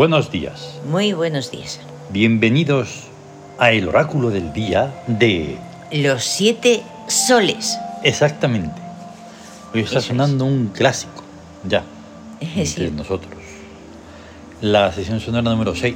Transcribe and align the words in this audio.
Buenos 0.00 0.30
días. 0.30 0.80
Muy 0.90 1.12
buenos 1.12 1.50
días. 1.50 1.78
Bienvenidos 2.08 3.02
a 3.58 3.70
el 3.72 3.86
oráculo 3.86 4.30
del 4.30 4.50
día 4.54 4.94
de... 5.06 5.58
Los 5.92 6.24
siete 6.24 6.82
soles. 7.06 7.76
Exactamente. 8.02 8.80
Hoy 9.74 9.80
está 9.80 9.90
Eso 9.90 9.98
es. 9.98 10.04
sonando 10.06 10.46
un 10.46 10.68
clásico, 10.68 11.22
ya, 11.68 11.84
entre 12.40 12.64
Sí. 12.64 12.90
nosotros. 12.96 13.34
La 14.62 14.90
sesión 14.90 15.20
sonora 15.20 15.50
número 15.50 15.74
6, 15.74 15.94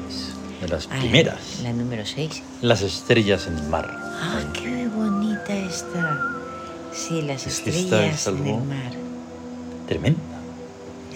de 0.60 0.68
las 0.68 0.86
Ah, 0.92 0.96
primeras. 1.00 1.60
La 1.62 1.72
número 1.72 2.04
6. 2.04 2.42
Las 2.60 2.82
estrellas 2.82 3.46
en 3.46 3.56
el 3.56 3.68
mar. 3.70 3.88
¡Ah, 4.20 4.42
qué 4.52 4.86
bonita 4.86 5.56
está! 5.56 6.20
Sí, 6.92 7.22
las 7.22 7.46
Es 7.46 7.56
estrellas 7.56 8.20
es 8.20 8.26
en 8.26 8.46
el 8.48 8.56
mar. 8.64 8.90
Tremenda. 9.88 10.20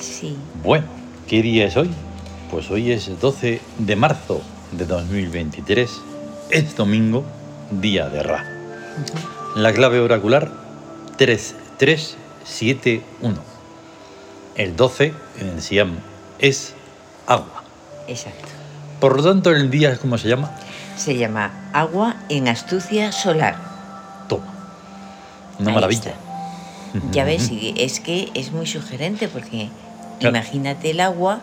Sí. 0.01 0.39
Bueno, 0.65 0.87
¿qué 1.29 1.43
día 1.43 1.67
es 1.67 1.77
hoy? 1.77 1.91
Pues 2.51 2.71
hoy 2.71 2.93
es 2.93 3.19
12 3.21 3.61
de 3.79 3.97
marzo 3.97 4.41
de 4.73 4.87
2023. 4.87 5.91
Es 6.51 6.77
domingo, 6.77 7.25
día 7.71 8.09
de 8.09 8.23
Ra. 8.23 8.45
La 9.55 9.73
clave 9.73 10.01
oracular 10.01 10.51
3371. 11.17 13.39
El 14.57 14.77
12 14.77 15.15
en 15.41 15.49
el 15.49 15.63
Siam 15.63 15.99
es 16.39 16.75
agua. 17.27 17.63
Exacto. 18.09 18.49
Por 19.01 19.17
lo 19.19 19.23
tanto, 19.31 19.51
el 19.51 19.71
día, 19.71 19.97
¿cómo 19.99 20.19
se 20.19 20.29
llama? 20.29 20.51
Se 20.97 21.17
llama 21.17 21.71
agua 21.73 22.17
en 22.29 22.49
astucia 22.49 23.13
solar. 23.13 23.57
Toma. 24.29 24.47
Una 25.61 25.69
Ahí 25.69 25.75
maravilla. 25.75 26.01
está. 26.01 26.15
Ya 27.13 27.25
ves, 27.25 27.51
es 27.77 28.01
que 28.01 28.31
es 28.35 28.51
muy 28.53 28.67
sugerente 28.67 29.29
porque 29.29 29.69
Claro. 30.19 30.37
imagínate 30.37 30.91
el 30.91 31.01
agua 31.01 31.41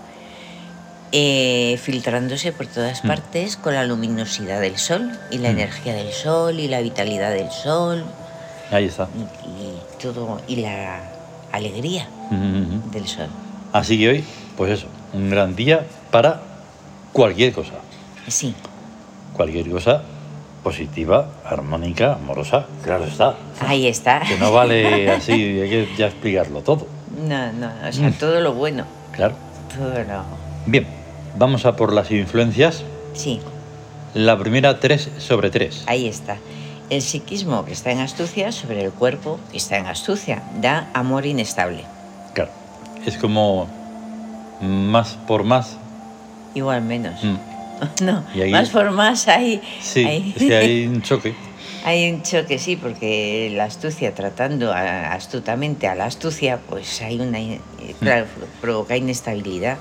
eh, 1.18 1.80
filtrándose 1.82 2.52
por 2.52 2.68
todas 2.68 3.02
Mm. 3.04 3.08
partes 3.08 3.56
con 3.56 3.74
la 3.74 3.86
luminosidad 3.86 4.60
del 4.60 4.78
sol 4.78 5.12
y 5.32 5.38
la 5.38 5.48
Mm. 5.50 5.60
energía 5.60 5.94
del 5.94 6.12
sol 6.12 6.60
y 6.60 6.68
la 6.68 6.82
vitalidad 6.82 7.32
del 7.32 7.50
sol 7.52 8.04
Ahí 8.70 8.86
está. 8.86 9.08
y, 9.16 9.62
y 9.64 9.78
todo 10.02 10.42
y 10.46 10.58
la 10.58 11.00
alegría 11.54 12.08
Ujú. 12.32 12.92
del 12.92 13.08
sol. 13.08 13.30
Así 13.72 13.98
que 13.98 14.10
hoy, 14.10 14.24
pues 14.58 14.72
eso, 14.74 14.88
un 15.14 15.30
gran 15.30 15.56
día 15.56 15.86
para 16.12 16.42
cualquier 17.14 17.54
cosa. 17.54 17.76
Sí, 18.28 18.54
Cualquier 19.32 19.70
cosa 19.70 20.02
positiva, 20.64 21.28
armónica, 21.46 22.14
amorosa, 22.14 22.66
claro 22.84 23.06
está. 23.06 23.36
ahí 23.62 23.88
está. 23.88 24.20
Que 24.22 24.38
no 24.38 24.52
vale 24.52 25.10
así, 25.16 25.32
hay 25.32 25.70
que 25.70 25.88
ya 25.98 26.08
explicarlo 26.08 26.62
todo. 26.62 26.88
No, 27.18 27.54
no, 27.54 27.72
o 27.88 27.92
sea, 27.94 28.12
todo 28.12 28.42
lo 28.42 28.54
bueno, 28.54 28.84
Claro. 29.14 29.36
todo 29.74 29.94
lo... 30.04 30.24
Bien, 30.66 30.88
vamos 31.38 31.66
a 31.66 31.76
por 31.76 31.94
las 31.94 32.12
influencias. 32.12 32.84
Sí, 33.14 33.40
La 34.14 34.38
primera 34.38 34.80
3 34.80 35.10
sobre 35.20 35.50
3. 35.50 35.84
ahí 35.88 36.08
está. 36.08 36.38
El 36.90 37.02
psiquismo 37.02 37.66
que 37.66 37.74
está 37.74 37.92
en 37.92 38.00
astucia 38.00 38.52
sobre 38.52 38.84
el 38.84 38.92
cuerpo 38.92 39.40
que 39.52 39.58
está 39.58 39.78
en 39.78 39.88
astucia 39.88 40.44
da 40.62 40.90
amor 40.94 41.26
inestable. 41.26 41.84
Claro. 42.34 42.52
Es 43.06 43.18
como 43.18 43.68
más 44.62 45.18
por 45.28 45.44
más. 45.44 45.78
Igual 46.54 46.82
menos. 46.84 47.24
Mm. 47.24 47.36
No, 48.04 48.24
ahí- 48.34 48.52
más 48.52 48.70
por 48.70 48.90
más 48.92 49.28
hay, 49.28 49.62
Sí, 49.82 50.06
hay, 50.06 50.34
es 50.38 50.44
que 50.44 50.56
hay 50.56 50.88
un 50.88 51.02
choque. 51.02 51.36
hay 51.86 52.10
un 52.10 52.22
choque, 52.24 52.58
sí, 52.58 52.78
porque 52.78 53.52
la 53.54 53.66
astucia 53.66 54.14
tratando 54.16 54.72
a- 54.72 55.12
astutamente 55.12 55.88
a 55.88 55.96
la 55.96 56.06
astucia, 56.06 56.60
pues 56.70 57.02
hay 57.02 57.20
una, 57.20 57.40
eh, 57.40 57.60
claro, 58.00 58.28
provoca 58.62 58.96
inestabilidad, 58.96 59.78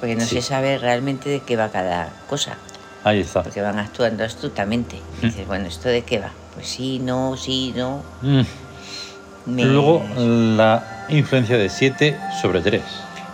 porque 0.00 0.14
no. 0.16 0.24
Sí. 0.24 0.36
se 0.36 0.42
sabe 0.42 0.78
realmente 0.78 1.28
de 1.28 1.40
qué 1.40 1.56
va 1.56 1.68
cada 1.70 2.10
cosa, 2.28 2.56
Ahí 3.04 3.20
está. 3.20 3.42
porque 3.42 3.60
van 3.62 3.78
actuando 3.78 4.24
astutamente. 4.24 4.96
Mm. 5.22 5.26
dices, 5.26 5.46
bueno, 5.46 5.66
¿esto 5.66 5.88
de 5.88 6.02
qué 6.02 6.18
va? 6.18 6.30
Pues 6.54 6.68
sí, 6.68 6.98
no, 6.98 7.36
sí, 7.36 7.72
no. 7.76 8.02
Mm. 8.22 8.40
Me- 9.46 9.64
Luego 9.64 10.02
la 10.18 11.04
influencia 11.08 11.56
de 11.56 11.68
7 11.68 12.16
sobre 12.42 12.60
3. 12.60 12.82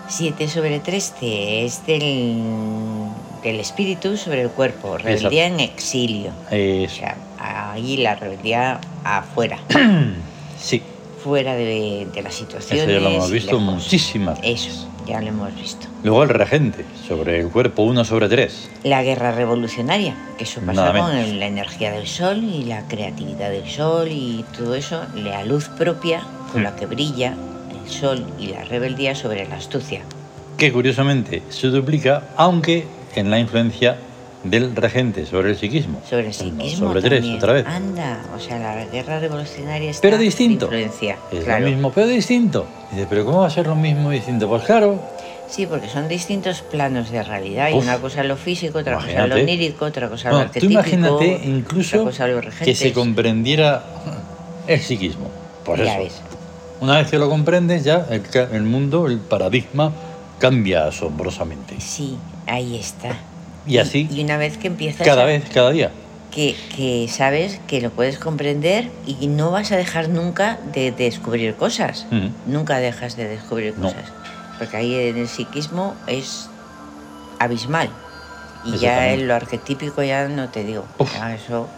7 0.08 0.46
sobre 0.48 0.78
3 0.80 1.14
es 1.22 1.86
del, 1.86 2.42
del 3.42 3.60
espíritu 3.60 4.16
sobre 4.18 4.42
el 4.42 4.50
cuerpo, 4.50 4.98
rebeldía 4.98 5.46
en 5.46 5.58
exilio. 5.60 6.32
O 6.50 6.54
Eso. 6.54 6.96
sea, 6.96 7.16
ahí 7.38 7.96
la 7.96 8.14
rebeldía 8.14 8.78
afuera, 9.04 9.58
Sí, 10.60 10.82
fuera 11.24 11.54
de, 11.54 12.06
de 12.12 12.22
las 12.22 12.34
situaciones. 12.34 12.84
eso 12.84 12.92
ya 12.92 13.00
lo 13.00 13.08
hemos 13.08 13.30
visto 13.30 13.58
lejos. 13.58 13.74
muchísimas 13.74 14.40
veces. 14.40 14.66
Eso, 14.74 14.88
ya 15.06 15.20
lo 15.20 15.28
hemos 15.28 15.54
visto. 15.54 15.86
Luego 16.02 16.22
el 16.24 16.28
regente 16.30 16.84
sobre 17.06 17.40
el 17.40 17.48
cuerpo 17.48 17.82
1 17.82 18.04
sobre 18.04 18.28
3. 18.28 18.70
La 18.84 19.02
guerra 19.02 19.32
revolucionaria, 19.32 20.14
que 20.38 20.44
eso 20.44 20.60
pasa 20.64 20.92
con 20.92 21.38
la 21.38 21.46
energía 21.46 21.92
del 21.92 22.06
sol 22.06 22.42
y 22.42 22.64
la 22.64 22.86
creatividad 22.88 23.50
del 23.50 23.68
sol 23.68 24.08
y 24.10 24.44
todo 24.56 24.74
eso, 24.74 25.02
la 25.14 25.44
luz 25.44 25.68
propia 25.68 26.22
con 26.52 26.60
Mm. 26.60 26.64
la 26.64 26.76
que 26.76 26.86
brilla 26.86 27.34
el 27.84 27.90
sol 27.90 28.24
y 28.38 28.48
la 28.48 28.64
rebeldía 28.64 29.14
sobre 29.14 29.46
la 29.48 29.56
astucia. 29.56 30.02
que 30.58 30.70
curiosamente 30.72 31.42
se 31.48 31.68
duplica, 31.68 32.28
aunque 32.36 32.84
en 33.16 33.30
la 33.30 33.38
influencia 33.40 33.96
del 34.44 34.76
regente 34.76 35.24
sobre 35.26 35.50
el 35.50 35.56
psiquismo. 35.56 36.00
Sobre 36.08 36.26
el 36.28 36.34
psiquismo 36.34 36.88
sobre 36.88 37.00
tres, 37.00 37.20
también. 37.20 37.36
otra 37.36 37.52
vez. 37.54 37.66
Anda, 37.66 38.20
o 38.36 38.38
sea, 38.38 38.58
la 38.58 38.84
guerra 38.86 39.18
revolucionaria 39.18 39.90
está 39.90 40.02
Pero 40.02 40.18
distinto. 40.18 40.66
influencia. 40.66 41.16
Es 41.32 41.44
claro. 41.44 41.64
lo 41.64 41.70
mismo, 41.70 41.90
pero 41.92 42.06
distinto. 42.06 42.66
Dice, 42.92 43.06
pero 43.08 43.24
¿cómo 43.24 43.40
va 43.40 43.46
a 43.46 43.50
ser 43.50 43.66
lo 43.66 43.74
mismo 43.74 44.12
y 44.12 44.16
distinto? 44.16 44.48
Pues 44.48 44.62
claro, 44.64 45.00
Sí, 45.48 45.66
porque 45.66 45.86
son 45.88 46.08
distintos 46.08 46.62
planos 46.62 47.10
de 47.10 47.22
realidad. 47.22 47.68
Y 47.68 47.74
Uf. 47.74 47.82
una 47.84 47.98
cosa 47.98 48.22
es 48.22 48.26
lo 48.26 48.36
físico, 48.36 48.78
otra 48.78 48.94
cosa 48.94 49.10
es 49.24 49.28
lo 49.28 49.34
onírico, 49.34 49.84
otra 49.84 50.08
cosa 50.08 50.28
es 50.28 50.32
lo 50.32 50.38
bueno, 50.38 50.50
tú 50.50 50.58
arquetípico. 50.58 50.72
imagínate 50.80 51.40
incluso 51.46 52.10
que 52.64 52.74
se 52.74 52.92
comprendiera 52.94 53.82
el 54.66 54.80
psiquismo. 54.80 55.28
Pues 55.64 55.80
Ya 55.80 55.92
eso. 55.94 56.02
ves. 56.04 56.20
Una 56.80 56.96
vez 56.96 57.08
que 57.10 57.18
lo 57.18 57.28
comprendes, 57.28 57.84
ya 57.84 58.06
el, 58.10 58.22
el 58.52 58.62
mundo, 58.62 59.06
el 59.08 59.18
paradigma, 59.18 59.92
cambia 60.38 60.86
asombrosamente. 60.86 61.76
Sí, 61.80 62.16
ahí 62.46 62.76
está. 62.78 63.16
Y 63.66 63.76
así, 63.76 64.08
Y 64.10 64.24
una 64.24 64.38
vez 64.38 64.56
que 64.56 64.68
empiezas 64.68 65.06
cada 65.06 65.22
a- 65.22 65.26
vez, 65.26 65.44
cada 65.52 65.70
día. 65.70 65.90
Que, 66.32 66.56
que 66.74 67.08
sabes 67.10 67.60
que 67.66 67.80
lo 67.82 67.90
puedes 67.90 68.18
comprender 68.18 68.88
y 69.06 69.26
no 69.26 69.50
vas 69.50 69.70
a 69.70 69.76
dejar 69.76 70.08
nunca 70.08 70.58
de 70.72 70.90
descubrir 70.90 71.54
cosas. 71.56 72.06
Mm. 72.10 72.28
Nunca 72.46 72.78
dejas 72.78 73.16
de 73.16 73.28
descubrir 73.28 73.74
No. 73.76 73.88
cosas. 73.88 74.04
Porque 74.58 74.76
ahí 74.78 74.94
en 74.94 75.18
el 75.18 75.28
psiquismo 75.28 75.94
es 76.06 76.48
abismal. 77.38 77.90
Y 78.64 78.78
ya 78.78 79.12
en 79.12 79.28
lo 79.28 79.34
arquetípico 79.34 80.02
ya 80.02 80.28
no 80.28 80.48
te 80.48 80.64
digo. 80.64 80.84
Uf. 80.98 81.12
Ya 81.14 81.34
eso 81.34 81.68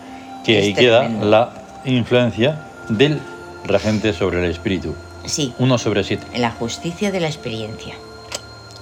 Que 0.45 0.59
es 0.61 0.65
ahí 0.67 0.75
queda 0.75 1.01
tremendo. 1.01 1.27
la 1.27 1.53
influencia 1.85 2.61
del 2.89 3.21
regente 3.65 4.13
sobre 4.13 4.45
el 4.45 4.51
espíritu. 4.51 4.95
Sí, 5.25 5.55
1 5.59 5.79
sobre 5.79 6.05
7. 6.05 6.27
en 6.35 6.43
la 6.43 6.51
justicia 6.51 7.11
de 7.11 7.19
la 7.21 7.27
experiencia. 7.29 7.95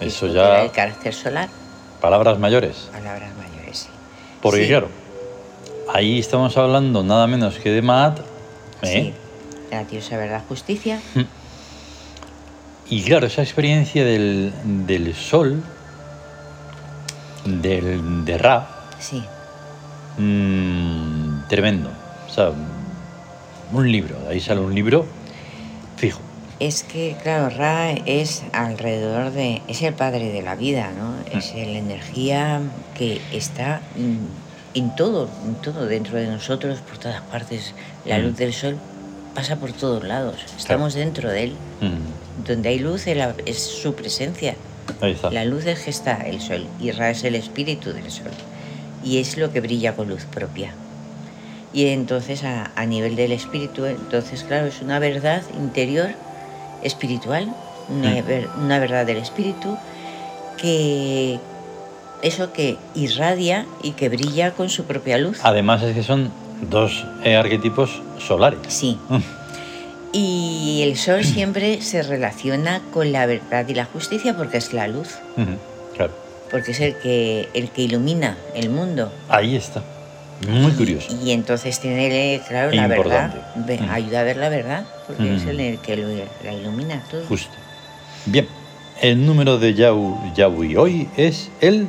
Eso 0.01 0.27
ya, 0.27 0.63
El 0.65 0.73
carácter 0.73 1.15
solar, 1.15 1.49
palabras 2.01 2.39
mayores. 2.39 2.89
palabras 2.93 3.31
mayores. 3.37 3.79
sí. 3.79 3.89
Porque 4.43 4.63
Sí, 4.65 4.69
claro, 4.69 4.89
ahí 5.93 6.19
estamos 6.19 6.56
hablando 6.56 7.03
nada 7.03 7.27
menos 7.27 7.59
que 7.59 7.71
de 7.71 7.83
Maat. 7.83 8.21
¿eh? 8.83 8.87
Sí, 8.87 9.15
la 9.71 9.85
diosa 9.85 10.19
de 10.19 10.29
la 10.29 10.41
justicia. 10.41 11.00
Y 12.89 13.03
claro, 13.03 13.27
esa 13.27 13.43
experiencia 13.43 14.05
del, 14.05 14.53
del 14.87 15.15
sol, 15.15 15.62
del, 17.44 18.25
de 18.25 18.39
Ra, 18.39 18.69
Sí, 18.99 19.23
mm, 20.19 21.49
tremendo. 21.49 21.91
O 22.29 22.33
sea, 22.33 22.53
un 23.73 23.91
libro, 23.91 24.19
de 24.21 24.29
ahí 24.29 24.41
sale 24.41 24.61
un 24.61 24.75
libro 24.75 25.06
fijo. 25.97 26.21
es 26.61 26.83
que, 26.85 27.17
claro, 27.23 27.49
Ra 27.50 27.91
es 27.91 28.43
alrededor 28.53 29.33
de. 29.33 29.62
es 29.69 29.83
el 29.83 29.94
padre 29.94 30.31
de 30.31 30.43
la 30.43 30.55
vida, 30.55 30.91
¿no? 30.97 31.11
Mm. 31.12 31.39
Es 31.39 31.55
la 31.55 31.79
energía 31.79 32.61
que 32.97 33.21
está 33.33 33.81
mm, 33.97 34.42
en 34.75 34.95
todo, 34.97 35.29
en 35.47 35.55
todo, 35.57 35.87
dentro 35.87 36.17
de 36.19 36.27
nosotros, 36.27 36.81
por 36.81 36.99
todas 36.99 37.21
partes. 37.23 37.75
La 38.05 38.19
Mm. 38.19 38.23
luz 38.23 38.37
del 38.37 38.53
sol 38.55 38.77
pasa 39.35 39.57
por 39.57 39.73
todos 39.73 40.05
lados. 40.05 40.37
Estamos 40.59 40.95
dentro 40.95 41.31
de 41.31 41.45
él. 41.45 41.53
Mm, 41.81 42.45
Donde 42.47 42.69
hay 42.71 42.79
luz 42.79 43.07
es 43.07 43.59
su 43.59 43.95
presencia. 43.95 44.57
ahí 45.01 45.13
está. 45.13 45.31
La 45.31 45.45
luz 45.45 45.67
es 45.67 45.81
que 45.81 45.91
está 45.91 46.15
el 46.27 46.41
sol 46.41 46.67
y 46.81 46.91
Ra 46.91 47.11
es 47.11 47.23
el 47.25 47.35
espíritu 47.35 47.93
del 47.93 48.11
sol 48.11 48.31
y 49.05 49.19
es 49.19 49.37
lo 49.37 49.53
que 49.53 49.61
brilla 49.61 49.95
con 49.95 50.09
luz 50.09 50.25
propia. 50.25 50.73
Y 51.75 51.87
entonces 51.89 52.43
a, 52.45 52.71
a 52.75 52.85
nivel 52.87 53.15
del 53.17 53.33
espíritu, 53.33 53.85
entonces 53.87 54.45
claro, 54.45 54.67
es 54.67 54.81
una 54.83 54.99
verdad 54.99 55.43
interior 55.59 56.11
espiritual, 56.83 57.53
una, 57.89 58.11
Mm. 58.11 58.27
ver- 58.27 58.49
una 58.59 58.79
verdad 58.79 59.07
del 59.07 59.19
espíritu 59.19 59.77
que 60.57 61.39
eso 62.23 62.53
que 62.53 62.77
irradia 62.95 63.67
y 63.83 63.93
que 63.93 64.09
brilla 64.09 64.53
con 64.53 64.69
su 64.71 64.85
propia 64.85 65.19
luz. 65.19 65.39
Además 65.43 65.83
es 65.83 65.95
que 65.95 66.03
son 66.03 66.31
dos 66.71 67.05
eh, 67.25 67.37
arquetipos 67.37 68.01
solares. 68.19 68.61
Sí. 68.69 68.99
Y 70.15 70.83
el 70.83 70.99
sol 70.99 71.25
siempre 71.25 71.81
se 71.81 72.03
relaciona 72.03 72.83
con 72.93 73.13
la 73.13 73.25
verdad 73.25 73.67
y 73.67 73.73
la 73.75 73.87
justicia 73.87 74.37
porque 74.37 74.59
es 74.59 74.73
la 74.75 74.87
luz. 74.87 75.09
Claro. 75.97 76.13
porque 76.51 76.73
es 76.73 76.81
el 76.81 76.97
que, 76.97 77.49
el 77.55 77.71
que 77.71 77.81
ilumina 77.83 78.37
el 78.55 78.69
mundo. 78.69 79.11
Ahí 79.31 79.57
está. 79.57 79.83
Muy 80.47 80.73
curioso. 80.73 81.17
Y 81.25 81.31
entonces 81.31 81.81
tiene, 81.81 82.43
claro, 82.47 82.73
la 82.73 82.89
verdad, 82.89 83.33
Importante. 83.33 83.39
ve- 83.67 83.79
Mm. 83.81 83.91
ayuda 83.91 84.21
a 84.21 84.23
ver 84.25 84.37
la 84.37 84.49
verdad, 84.51 84.85
porque 85.07 85.35
es 85.35 85.45
Mm. 85.45 85.49
el, 85.49 85.61
el 85.61 85.79
que 85.79 85.97
lo- 85.97 86.09
la 86.45 86.53
ilumina 86.53 87.03
todo. 87.11 87.25
Justo. 87.27 87.55
Bien. 88.27 88.47
El 89.01 89.25
número 89.25 89.57
de 89.59 89.73
Yau, 89.73 90.19
Yaui 90.37 90.77
hoy 90.77 91.09
es 91.17 91.49
el... 91.63 91.89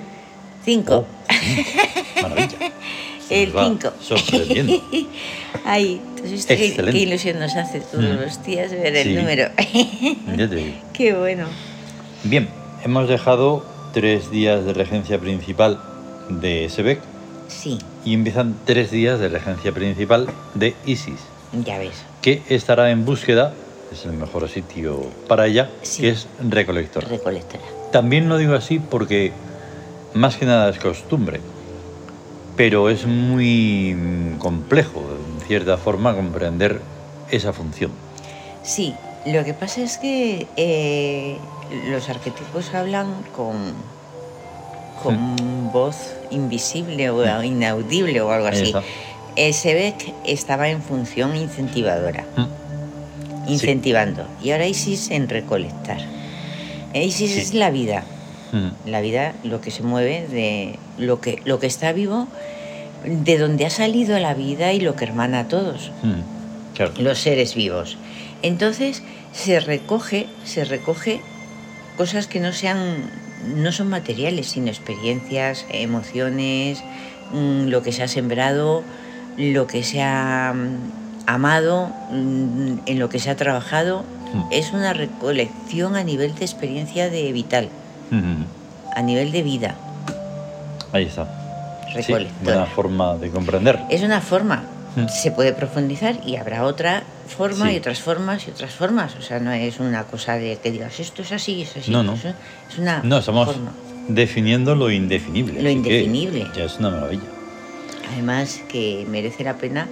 Cinco. 0.65 1.06
Oh, 1.06 1.33
cinco. 1.33 2.21
Maravilla. 2.21 2.50
Se 3.27 3.44
El 3.44 3.54
cinco. 3.54 3.92
Sorprendiendo. 4.01 4.74
Ay, 5.65 6.01
entonces 6.15 6.45
qué, 6.45 6.54
Excelente. 6.68 6.92
qué 6.92 6.98
ilusión 7.06 7.39
nos 7.39 7.56
hace 7.56 7.80
todos 7.80 8.04
Mm. 8.04 8.21
los 8.21 8.44
días 8.44 8.71
ver 8.71 8.95
el 8.95 9.07
Sí. 9.10 9.15
número. 9.15 9.50
Ya 10.38 10.50
te 10.50 10.56
digo. 10.56 10.74
qué 10.94 11.13
bueno. 11.13 11.45
Bien, 12.24 12.50
hemos 12.83 13.07
dejado 13.07 13.65
tres 13.94 14.30
días 14.31 14.65
de 14.65 14.74
regencia 14.74 15.19
principal 15.19 15.80
de 16.30 16.68
Sebek 16.69 17.00
Sí, 17.48 17.77
y 18.06 18.13
empiezan 18.13 18.56
tres 18.65 18.89
días 18.92 19.19
de 19.19 19.30
regencia 19.30 19.71
principal 19.71 20.27
de 20.56 20.74
Isis, 20.86 21.19
ya 21.65 21.77
ves. 21.77 21.92
que 22.21 22.42
estará 22.50 22.89
en 22.92 23.06
búsqueda, 23.06 23.54
es 23.92 24.06
el 24.06 24.13
mejor 24.13 24.50
sitio 24.50 25.01
para 25.27 25.45
ella, 25.48 25.69
Sí. 25.81 26.01
que 26.04 26.10
es 26.10 26.27
Recolector. 26.50 27.07
Recolectora. 27.07 27.62
También 27.92 28.27
lo 28.30 28.38
digo 28.38 28.56
así 28.56 28.80
porque 28.80 29.31
más 30.13 30.36
que 30.38 30.45
nada 30.45 30.69
es 30.69 30.80
costumbre, 30.80 31.39
pero 32.56 32.89
es 32.89 33.06
muy 33.06 33.95
mm, 33.95 34.38
complejo, 34.38 35.01
en 35.01 35.48
cierta 35.48 35.77
forma, 35.77 36.15
comprender 36.15 36.81
esa 37.31 37.54
función. 37.54 37.92
Sí, 38.63 38.94
lo 39.25 39.44
que 39.44 39.54
pasa 39.54 39.81
es 39.81 39.98
que 39.98 40.48
eh, 40.57 41.38
los 41.89 42.10
arquetipos 42.10 42.74
hablan 42.74 43.07
con, 43.36 43.56
con 45.01 45.71
voz 45.71 46.13
invisible 46.30 47.10
o 47.10 47.44
inaudible 47.44 48.21
o 48.21 48.31
algo 48.31 48.48
así. 48.48 48.74
El 49.36 49.54
SEBEC 49.54 50.13
estaba 50.25 50.69
en 50.69 50.81
función 50.81 51.36
incentivadora, 51.36 52.24
Mm. 52.38 53.50
incentivando, 53.51 54.27
y 54.44 54.51
ahora 54.51 54.68
Isis 54.68 55.10
en 55.10 55.27
recolectar. 55.27 55.98
Isis 56.94 57.36
es 57.38 57.54
la 57.56 57.71
vida, 57.71 58.04
Mm. 58.53 58.89
la 58.89 59.01
vida, 59.01 59.33
lo 59.44 59.59
que 59.59 59.71
se 59.71 59.83
mueve 59.83 60.25
de 60.29 60.79
lo 60.97 61.19
que, 61.19 61.41
lo 61.44 61.59
que 61.59 61.67
está 61.67 61.91
vivo, 61.91 62.27
de 63.05 63.38
donde 63.38 63.65
ha 63.65 63.69
salido 63.69 64.17
la 64.19 64.33
vida 64.33 64.71
y 64.71 64.79
lo 64.79 64.95
que 64.95 65.03
hermana 65.05 65.39
a 65.41 65.47
todos 65.50 65.91
Mm. 66.03 66.21
Claro. 66.75 66.94
los 67.00 67.19
seres 67.19 67.53
vivos. 67.55 67.97
Entonces 68.44 69.03
se 69.33 69.59
recoge, 69.59 70.27
se 70.45 70.63
recoge 70.65 71.19
cosas 71.97 72.27
que 72.27 72.39
no 72.39 72.53
sean, 72.53 73.09
no 73.55 73.71
son 73.71 73.89
materiales, 73.89 74.47
sino 74.47 74.67
experiencias, 74.69 75.65
emociones, 75.71 76.81
mm, 77.33 77.67
lo 77.67 77.81
que 77.83 77.91
se 77.91 78.03
ha 78.03 78.07
sembrado, 78.07 78.83
lo 79.38 79.65
que 79.67 79.83
se 79.83 80.01
ha 80.01 80.53
amado, 81.25 81.89
en 82.11 83.00
lo 83.00 83.09
que 83.09 83.19
se 83.19 83.29
ha 83.29 83.35
trabajado. 83.35 84.03
Mm. 84.33 84.41
Es 84.51 84.71
una 84.73 84.94
recolección 84.94 85.95
a 85.95 86.03
nivel 86.03 86.35
de 86.35 86.45
experiencia 86.45 87.09
de 87.09 87.31
vital, 87.31 87.69
A 88.95 89.01
nivel 89.01 89.31
de 89.31 89.42
vida. 89.44 89.75
Ahí 90.92 91.06
está. 91.06 91.25
Sí, 91.88 91.95
Recolectora. 91.95 92.44
buena 92.44 92.65
forma 92.65 93.15
de 93.18 93.30
comprender. 93.30 93.80
Es 93.89 94.01
una 94.04 94.21
forma. 94.21 94.63
Se 95.10 95.31
puede 95.31 95.54
profundizar 95.54 96.18
y 96.25 96.36
habrá 96.36 96.63
otra 96.65 97.01
forma 97.27 97.68
Sí. 97.69 97.74
y 97.74 97.77
otras 97.77 98.00
formas 98.00 98.48
y 98.48 98.51
otras 98.51 98.71
formas. 98.74 99.15
O 99.15 99.21
sea, 99.24 99.39
no 99.39 99.51
es 99.51 99.80
una 99.80 100.04
cosa 100.04 100.36
de 100.36 100.57
que 100.62 100.71
digas 100.71 101.00
esto 101.00 101.24
es 101.24 101.31
así, 101.31 101.63
es 101.63 101.75
así. 101.77 101.89
No, 101.92 102.04
no. 102.04 102.13
Es 102.13 102.77
una 102.77 103.01
No, 103.04 103.18
estamos 103.18 103.48
forma. 103.48 103.71
definiendo 104.07 104.75
lo 104.75 104.92
indefinible. 104.92 105.62
Lo 105.63 105.69
indefinible. 105.69 106.48
Ya 106.56 106.65
es 106.65 106.77
una 106.77 106.92
maravilla. 106.92 107.24
Además 108.12 108.62
que 108.69 109.06
merece 109.10 109.44
la 109.44 109.56
pena, 109.56 109.88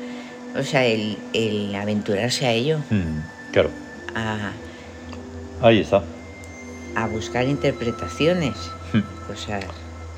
o 0.56 0.62
sea, 0.64 0.86
el, 0.86 1.18
el 1.34 1.74
aventurarse 1.74 2.46
a 2.46 2.52
ello, 2.52 2.78
Mm, 2.92 3.52
Claro, 3.52 3.70
a, 4.16 4.52
ahí 5.66 5.80
está. 5.80 6.04
A 6.96 7.08
buscar 7.08 7.48
interpretaciones, 7.48 8.54
Mm. 8.94 9.00
cosas. 9.28 9.64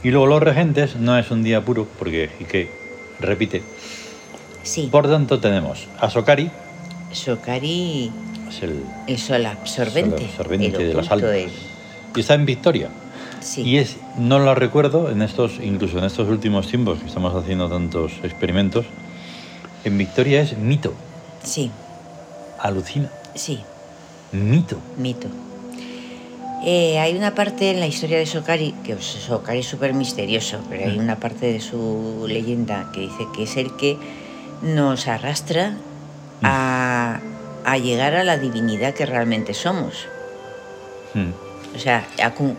Y 0.04 0.10
luego 0.12 0.28
los 0.28 0.42
regentes 0.44 0.96
no 0.98 1.18
es 1.18 1.32
un 1.32 1.44
día 1.44 1.64
puro, 1.64 1.88
porque 2.00 2.30
que 2.50 2.70
repite. 3.20 3.64
Sí, 4.64 4.88
Por 4.92 5.08
tanto, 5.10 5.40
tenemos 5.40 5.88
a 6.00 6.10
Sokari, 6.10 6.50
Sokari, 7.12 8.12
es 8.50 8.64
el 8.64 8.84
el 9.08 9.18
sol 9.18 9.46
absorbente. 9.46 10.18
sol 10.18 10.26
absorbente 10.30 10.66
el 10.68 10.88
de 10.90 10.94
las 10.94 11.12
almas. 11.12 11.32
el- 11.32 11.52
Y 12.16 12.20
está 12.20 12.34
en 12.34 12.46
Victoria. 12.46 12.90
sí, 13.42 13.62
Y 13.62 13.78
es, 13.78 13.98
no 14.18 14.40
lo 14.40 14.56
recuerdo, 14.56 15.10
en 15.10 15.22
estos, 15.22 15.60
incluso 15.62 15.98
en 16.00 16.06
estos 16.06 16.28
últimos 16.30 16.68
tiempos 16.68 17.00
que 17.00 17.08
estamos 17.08 17.34
haciendo 17.36 17.70
tantos 17.70 18.14
experimentos, 18.24 18.86
en 19.84 19.98
Victoria 19.98 20.42
es 20.42 20.58
mito, 20.58 20.94
sí, 21.44 21.70
alucina, 22.60 23.10
sí. 23.36 23.62
mito. 24.32 24.78
Mito. 24.98 25.28
Eh, 26.66 26.98
hay 27.00 27.16
una 27.18 27.36
parte 27.36 27.72
en 27.72 27.80
la 27.82 27.88
historia 27.88 28.18
de 28.18 28.26
Sokari, 28.26 28.74
que 28.86 28.96
Sokari 29.02 29.60
es 29.60 29.66
súper 29.68 29.94
misterioso, 29.94 30.60
pero 30.70 30.86
hay 30.86 30.98
Mm. 30.98 31.02
una 31.02 31.16
parte 31.18 31.52
de 31.52 31.60
su 31.60 32.26
leyenda 32.28 32.90
que 32.94 33.02
dice 33.02 33.28
que 33.36 33.44
es 33.44 33.58
el 33.58 33.76
que 33.76 33.98
nos 34.62 35.08
arrastra 35.10 35.74
a, 36.42 37.20
a 37.66 37.78
llegar 37.78 38.16
a 38.16 38.24
la 38.24 38.38
divinidad 38.38 38.94
que 38.94 39.06
realmente 39.06 39.54
somos. 39.54 40.08
Mm, 41.14 41.32
O 41.76 41.80
sea, 41.80 42.06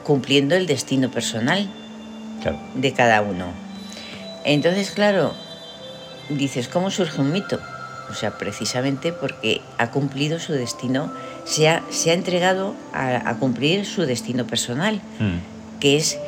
cumpliendo 0.02 0.57
el 0.57 0.67
destino 0.67 1.09
personal 1.09 1.71
Claro. 2.43 2.59
de 2.75 2.93
cada 2.93 3.23
uno. 3.23 3.47
Entonces, 4.45 4.90
claro, 4.90 5.33
dices, 6.29 6.67
¿cómo 6.69 6.90
surge 6.90 7.21
un 7.21 7.31
mito? 7.33 7.61
O 8.11 8.14
sea, 8.14 8.33
precisamente 8.37 9.12
porque 9.12 9.61
ha 9.79 9.90
cumplido 9.93 10.38
su 10.40 10.52
destino, 10.52 11.12
se 11.45 11.69
ha, 11.69 11.83
se 11.91 12.11
ha 12.11 12.15
entregado 12.15 12.75
a, 12.93 13.29
a 13.29 13.37
cumplir 13.39 13.85
su 13.87 14.03
destino 14.07 14.47
personal, 14.47 15.01
Mm, 15.21 15.79
que 15.81 15.97
es, 15.97 16.19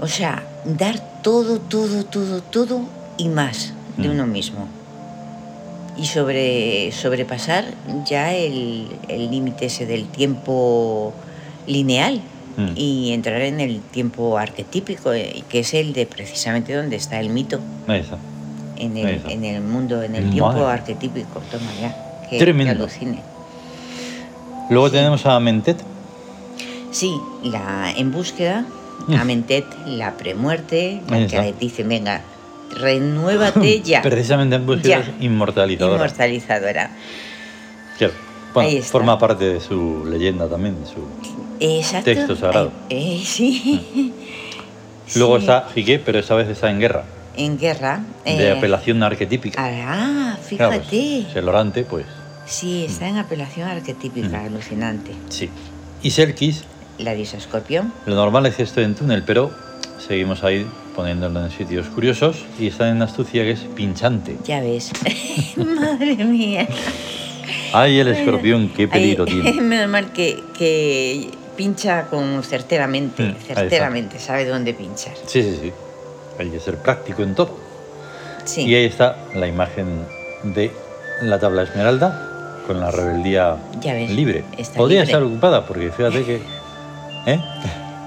o 0.00 0.08
sea, 0.08 0.42
dar 0.64 1.00
todo, 1.22 1.58
todo, 1.60 2.04
todo, 2.04 2.42
todo 2.42 2.80
y 3.16 3.28
más 3.28 3.72
de 3.96 4.08
Mm. 4.08 4.12
uno 4.12 4.26
mismo. 4.26 4.66
Y 5.96 6.06
sobre, 6.06 6.92
sobrepasar 6.92 7.64
ya 8.06 8.32
el 8.34 8.86
el 9.08 9.30
límite 9.30 9.66
ese 9.66 9.84
del 9.86 10.06
tiempo 10.08 11.12
lineal 11.66 12.20
Mm. 12.56 12.72
y 12.76 13.12
entrar 13.12 13.40
en 13.42 13.60
el 13.60 13.80
tiempo 13.80 14.36
arquetípico, 14.38 15.12
eh, 15.12 15.44
que 15.48 15.60
es 15.60 15.74
el 15.74 15.92
de 15.92 16.06
precisamente 16.06 16.72
donde 16.74 16.96
está 16.96 17.20
el 17.20 17.30
mito, 17.30 17.60
en 18.76 18.96
el, 18.96 19.20
en 19.28 19.44
el 19.44 19.60
mundo, 19.62 20.02
en 20.02 20.14
el 20.16 20.24
Madre. 20.24 20.32
tiempo 20.34 20.66
arquetípico. 20.66 21.40
Toma 21.52 21.70
ya, 21.80 21.96
que, 22.28 22.38
Tremendo. 22.38 22.72
que 22.74 22.80
alucine. 22.80 23.20
Luego 24.70 24.90
tenemos 24.90 25.24
a 25.26 25.38
Mentet. 25.40 25.78
Sí, 26.90 27.12
la 27.42 27.92
en 27.96 28.12
búsqueda, 28.12 28.64
Mm. 29.06 29.14
Amentet, 29.14 29.64
la 29.86 30.16
premuerte, 30.16 31.00
la 31.08 31.26
que 31.26 31.54
dice, 31.58 31.84
venga, 31.84 32.20
renuévate 32.76 33.80
ya. 33.84 34.02
Precisamente 34.02 34.56
en 34.56 34.66
búsqueda 34.66 34.88
Ya. 34.88 35.00
es 35.00 35.10
inmortalizadora. 35.20 35.94
Inmortalizadora. 35.96 36.90
Claro. 37.96 38.12
Bueno, 38.52 38.82
forma 38.82 39.18
parte 39.18 39.44
de 39.44 39.60
su 39.60 40.04
leyenda 40.04 40.48
también, 40.48 40.80
de 40.80 40.86
su 40.86 41.06
Exacto. 41.60 42.04
Texto 42.06 42.36
sagrado. 42.36 42.72
Eh, 42.90 43.18
eh, 43.20 43.22
sí. 43.24 44.12
Luego 45.16 45.36
Sí. 45.36 45.42
está 45.42 45.68
Jique, 45.74 45.98
pero 46.00 46.18
esta 46.18 46.34
vez 46.34 46.48
está 46.48 46.68
en 46.70 46.80
guerra, 46.80 47.04
En 47.36 47.56
guerra. 47.58 48.00
de 48.24 48.48
eh, 48.48 48.52
apelación 48.58 49.02
arquetípica. 49.02 49.62
Ah, 49.62 50.36
Claro, 50.48 50.72
fíjate. 50.72 50.78
pues, 50.80 51.30
es 51.30 51.36
el 51.36 51.48
orante, 51.48 51.84
pues 51.84 52.04
Sí, 52.48 52.84
está 52.86 53.08
en 53.08 53.18
apelación 53.18 53.68
arquetípica, 53.68 54.40
Mm. 54.42 54.46
alucinante. 54.46 55.12
sí. 55.28 55.50
Y 56.02 56.10
Selkis, 56.12 56.62
La 56.98 57.12
diosa 57.14 57.36
escorpión. 57.38 57.92
lo 58.06 58.14
normal 58.14 58.46
es 58.46 58.54
que 58.56 58.62
esté 58.62 58.82
en 58.84 58.94
túnel, 58.94 59.24
pero 59.24 59.50
seguimos 60.06 60.44
ahí 60.44 60.64
poniéndolo 60.94 61.44
en 61.44 61.50
sitios 61.50 61.86
curiosos 61.88 62.44
y 62.58 62.68
está 62.68 62.88
en 62.88 63.02
astucia 63.02 63.42
que 63.42 63.50
es 63.52 63.60
pinchante. 63.74 64.36
Ya 64.44 64.60
ves. 64.60 64.90
Madre 65.56 66.16
mía. 66.24 66.66
Ay, 67.72 67.98
el 67.98 68.08
escorpión, 68.08 68.68
qué 68.70 68.86
peligro 68.88 69.24
Ay, 69.28 69.40
tiene. 69.42 69.60
Menos 69.60 69.88
mal 69.88 70.12
que, 70.12 70.40
que 70.56 71.30
pincha 71.56 72.04
con 72.06 72.42
certeramente, 72.44 73.22
Mm, 73.24 73.34
certeramente, 73.54 74.18
sabe 74.20 74.44
dónde 74.46 74.72
pinchar. 74.74 75.14
Sí, 75.26 75.42
sí, 75.42 75.58
sí. 75.62 75.72
Hay 76.38 76.48
que 76.50 76.60
ser 76.60 76.76
práctico 76.78 77.22
en 77.24 77.34
todo. 77.34 77.56
Sí. 78.44 78.62
Y 78.62 78.74
ahí 78.76 78.84
está 78.84 79.16
la 79.34 79.48
imagen 79.48 80.04
de 80.44 80.70
la 81.22 81.38
tabla 81.40 81.64
esmeralda 81.64 82.24
con 82.68 82.78
la 82.78 82.92
rebeldía 82.92 83.56
Ya 83.80 83.94
ves, 83.94 84.10
libre. 84.10 84.44
Podría 84.76 85.00
libre. 85.00 85.12
estar 85.12 85.22
ocupada 85.24 85.66
porque 85.66 85.90
fíjate 85.90 86.24
que... 86.24 86.40
¿Eh? 87.26 87.40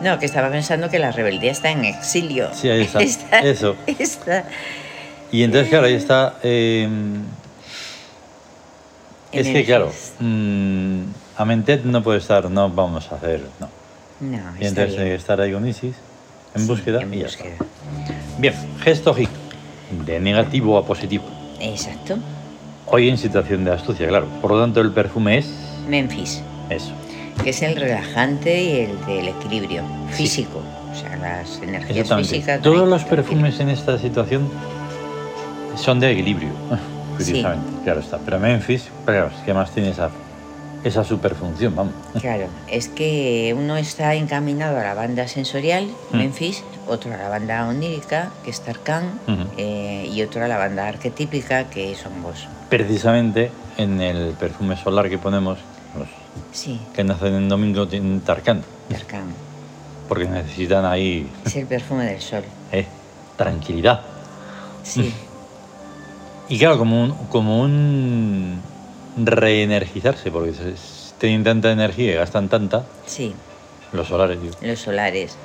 No, 0.01 0.17
que 0.17 0.25
estaba 0.25 0.49
pensando 0.49 0.89
que 0.89 0.97
la 0.97 1.11
rebeldía 1.11 1.51
está 1.51 1.69
en 1.69 1.85
exilio. 1.85 2.49
Sí, 2.53 2.67
ahí 2.69 2.81
está. 2.81 3.39
Eso. 3.43 3.75
está 3.85 4.45
Y 5.31 5.43
entonces, 5.43 5.69
claro, 5.69 5.85
ahí 5.85 5.93
está... 5.93 6.37
eh, 6.41 6.89
es 9.31 9.47
que, 9.47 9.63
claro, 9.63 9.85
Energias. 9.85 10.13
mm, 10.19 11.01
Amentet 11.37 11.83
no 11.85 12.01
puede 12.01 12.17
estar, 12.17 12.49
no 12.49 12.67
vamos 12.69 13.11
a 13.11 13.15
hacer, 13.15 13.41
no. 13.59 13.69
No, 14.21 14.37
Y 14.59 14.65
entonces 14.65 14.93
hay 14.93 14.95
que 14.97 15.03
bien. 15.03 15.15
estar 15.15 15.39
ahí 15.39 15.53
con 15.53 15.67
Isis. 15.67 15.95
en 16.55 16.61
Sí, 16.61 16.67
búsqueda 16.67 17.01
en 17.01 17.13
y 17.13 17.19
ya 17.19 17.27
está. 17.27 17.43
Bien, 18.39 18.53
gesto 18.83 19.15
hic, 19.17 19.29
de 20.05 20.19
negativo 20.19 20.77
a 20.79 20.85
positivo. 20.85 21.25
Exacto. 21.59 22.17
Hoy 22.93 23.07
en 23.07 23.17
situación 23.17 23.63
de 23.63 23.71
astucia, 23.71 24.05
claro. 24.05 24.27
Por 24.41 24.51
lo 24.51 24.59
tanto, 24.59 24.81
el 24.81 24.91
perfume 24.91 25.37
es 25.37 25.49
Memphis, 25.87 26.43
eso. 26.69 26.91
que 27.41 27.51
es 27.51 27.61
el 27.61 27.77
relajante 27.77 28.61
y 28.61 28.79
el 28.81 29.05
del 29.05 29.29
equilibrio 29.29 29.83
físico. 30.09 30.61
O 30.91 30.95
sea, 30.95 31.15
las 31.15 31.61
energías 31.61 32.13
físicas. 32.13 32.61
Todos 32.61 32.85
los 32.89 33.05
perfumes 33.05 33.61
en 33.61 33.69
esta 33.69 33.97
situación 33.97 34.49
son 35.77 36.01
de 36.01 36.11
equilibrio, 36.11 36.49
curiosamente. 37.17 37.65
Claro 37.85 38.01
está. 38.01 38.17
Pero 38.17 38.39
Memphis, 38.39 38.89
claro, 39.05 39.29
que 39.45 39.53
más 39.53 39.71
tiene 39.71 39.91
esa, 39.91 40.09
esa 40.83 41.03
superfunción, 41.03 41.75
vamos. 41.75 41.93
Claro, 42.19 42.47
es 42.67 42.87
que 42.87 43.55
uno 43.57 43.77
está 43.77 44.15
encaminado 44.15 44.77
a 44.79 44.83
la 44.83 44.93
banda 44.93 45.27
sensorial, 45.27 45.87
Mm. 46.11 46.17
Memphis, 46.17 46.63
otro 46.87 47.13
a 47.13 47.17
la 47.17 47.29
banda 47.29 47.67
onírica, 47.67 48.31
que 48.43 48.49
es 48.49 48.61
Tarkan, 48.61 49.19
eh, 49.57 50.09
y 50.11 50.21
otro 50.23 50.43
a 50.43 50.47
la 50.47 50.57
banda 50.57 50.87
arquetípica, 50.87 51.65
que 51.69 51.93
son 51.95 52.21
vos. 52.23 52.47
Precisamente 52.69 53.51
en 53.77 54.01
el 54.01 54.31
perfume 54.33 54.75
solar 54.75 55.09
que 55.09 55.17
ponemos, 55.17 55.59
los 55.97 56.07
Sí, 56.51 56.79
que 56.93 57.03
nacen 57.03 57.33
en 57.35 57.49
domingo 57.49 57.87
tienen 57.87 58.21
Tarkan, 58.21 58.63
Tarkan. 58.89 59.33
porque 60.09 60.25
necesitan 60.25 60.85
ahí 60.85 61.29
Es 61.45 61.55
el 61.57 61.67
perfume 61.67 62.05
del 62.05 62.21
sol. 62.21 62.43
eh, 62.71 62.85
tranquilidad. 63.37 64.01
Sí, 64.83 65.13
Y 66.49 66.57
claro, 66.59 66.77
como 66.77 67.01
un, 67.03 67.13
como 67.29 67.61
un 67.61 68.59
reenergizarse, 69.17 70.31
porque 70.31 70.53
tienen 71.19 71.43
tanta 71.43 71.71
energía 71.71 72.11
y 72.11 72.15
gastan 72.15 72.49
tanta, 72.49 72.85
sí, 73.05 73.33
los 73.93 74.07
solares, 74.07 74.41
digo. 74.41 74.53
los 74.61 74.79
solares. 74.79 75.37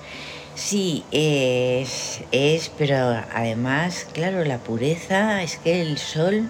Sí, 0.55 1.05
es, 1.11 2.21
es, 2.33 2.71
pero 2.79 2.97
además, 3.35 4.07
claro, 4.15 4.43
la 4.45 4.57
pureza 4.59 5.43
es 5.43 5.59
que 5.59 5.83
el 5.83 5.99
sol 5.99 6.49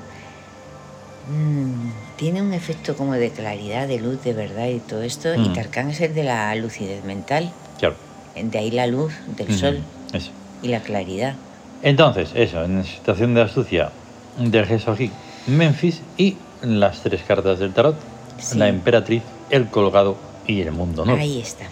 mm, 1.28 1.90
tiene 2.16 2.40
un 2.40 2.52
efecto 2.52 2.96
como 2.96 3.14
de 3.14 3.30
claridad, 3.30 3.88
de 3.88 3.98
luz, 3.98 4.22
de 4.22 4.32
verdad 4.32 4.68
y 4.68 4.78
todo 4.78 5.02
esto. 5.02 5.34
Y 5.34 5.48
Mm. 5.48 5.52
Tarkan 5.54 5.90
es 5.90 6.00
el 6.00 6.14
de 6.14 6.22
la 6.22 6.54
lucidez 6.54 7.02
mental. 7.04 7.50
Claro. 7.80 7.96
De 8.40 8.58
ahí 8.58 8.70
la 8.70 8.86
luz 8.86 9.12
del 9.36 9.58
sol 9.58 9.80
Eso. 10.12 10.30
y 10.62 10.68
la 10.68 10.80
claridad. 10.80 11.34
Entonces, 11.82 12.30
eso, 12.34 12.62
en 12.64 12.84
situación 12.84 13.34
de 13.34 13.42
astucia 13.42 13.90
del 14.38 14.66
Gesogi, 14.66 15.10
Memphis 15.48 16.00
y 16.16 16.36
las 16.62 17.00
tres 17.00 17.22
cartas 17.22 17.58
del 17.58 17.72
tarot, 17.72 17.96
Sí. 18.38 18.58
la 18.58 18.68
emperatriz, 18.68 19.22
el 19.50 19.66
colgado 19.68 20.16
y 20.46 20.60
el 20.60 20.72
mundo 20.72 21.04
nuevo. 21.04 21.20
Ahí 21.20 21.40
está. 21.40 21.64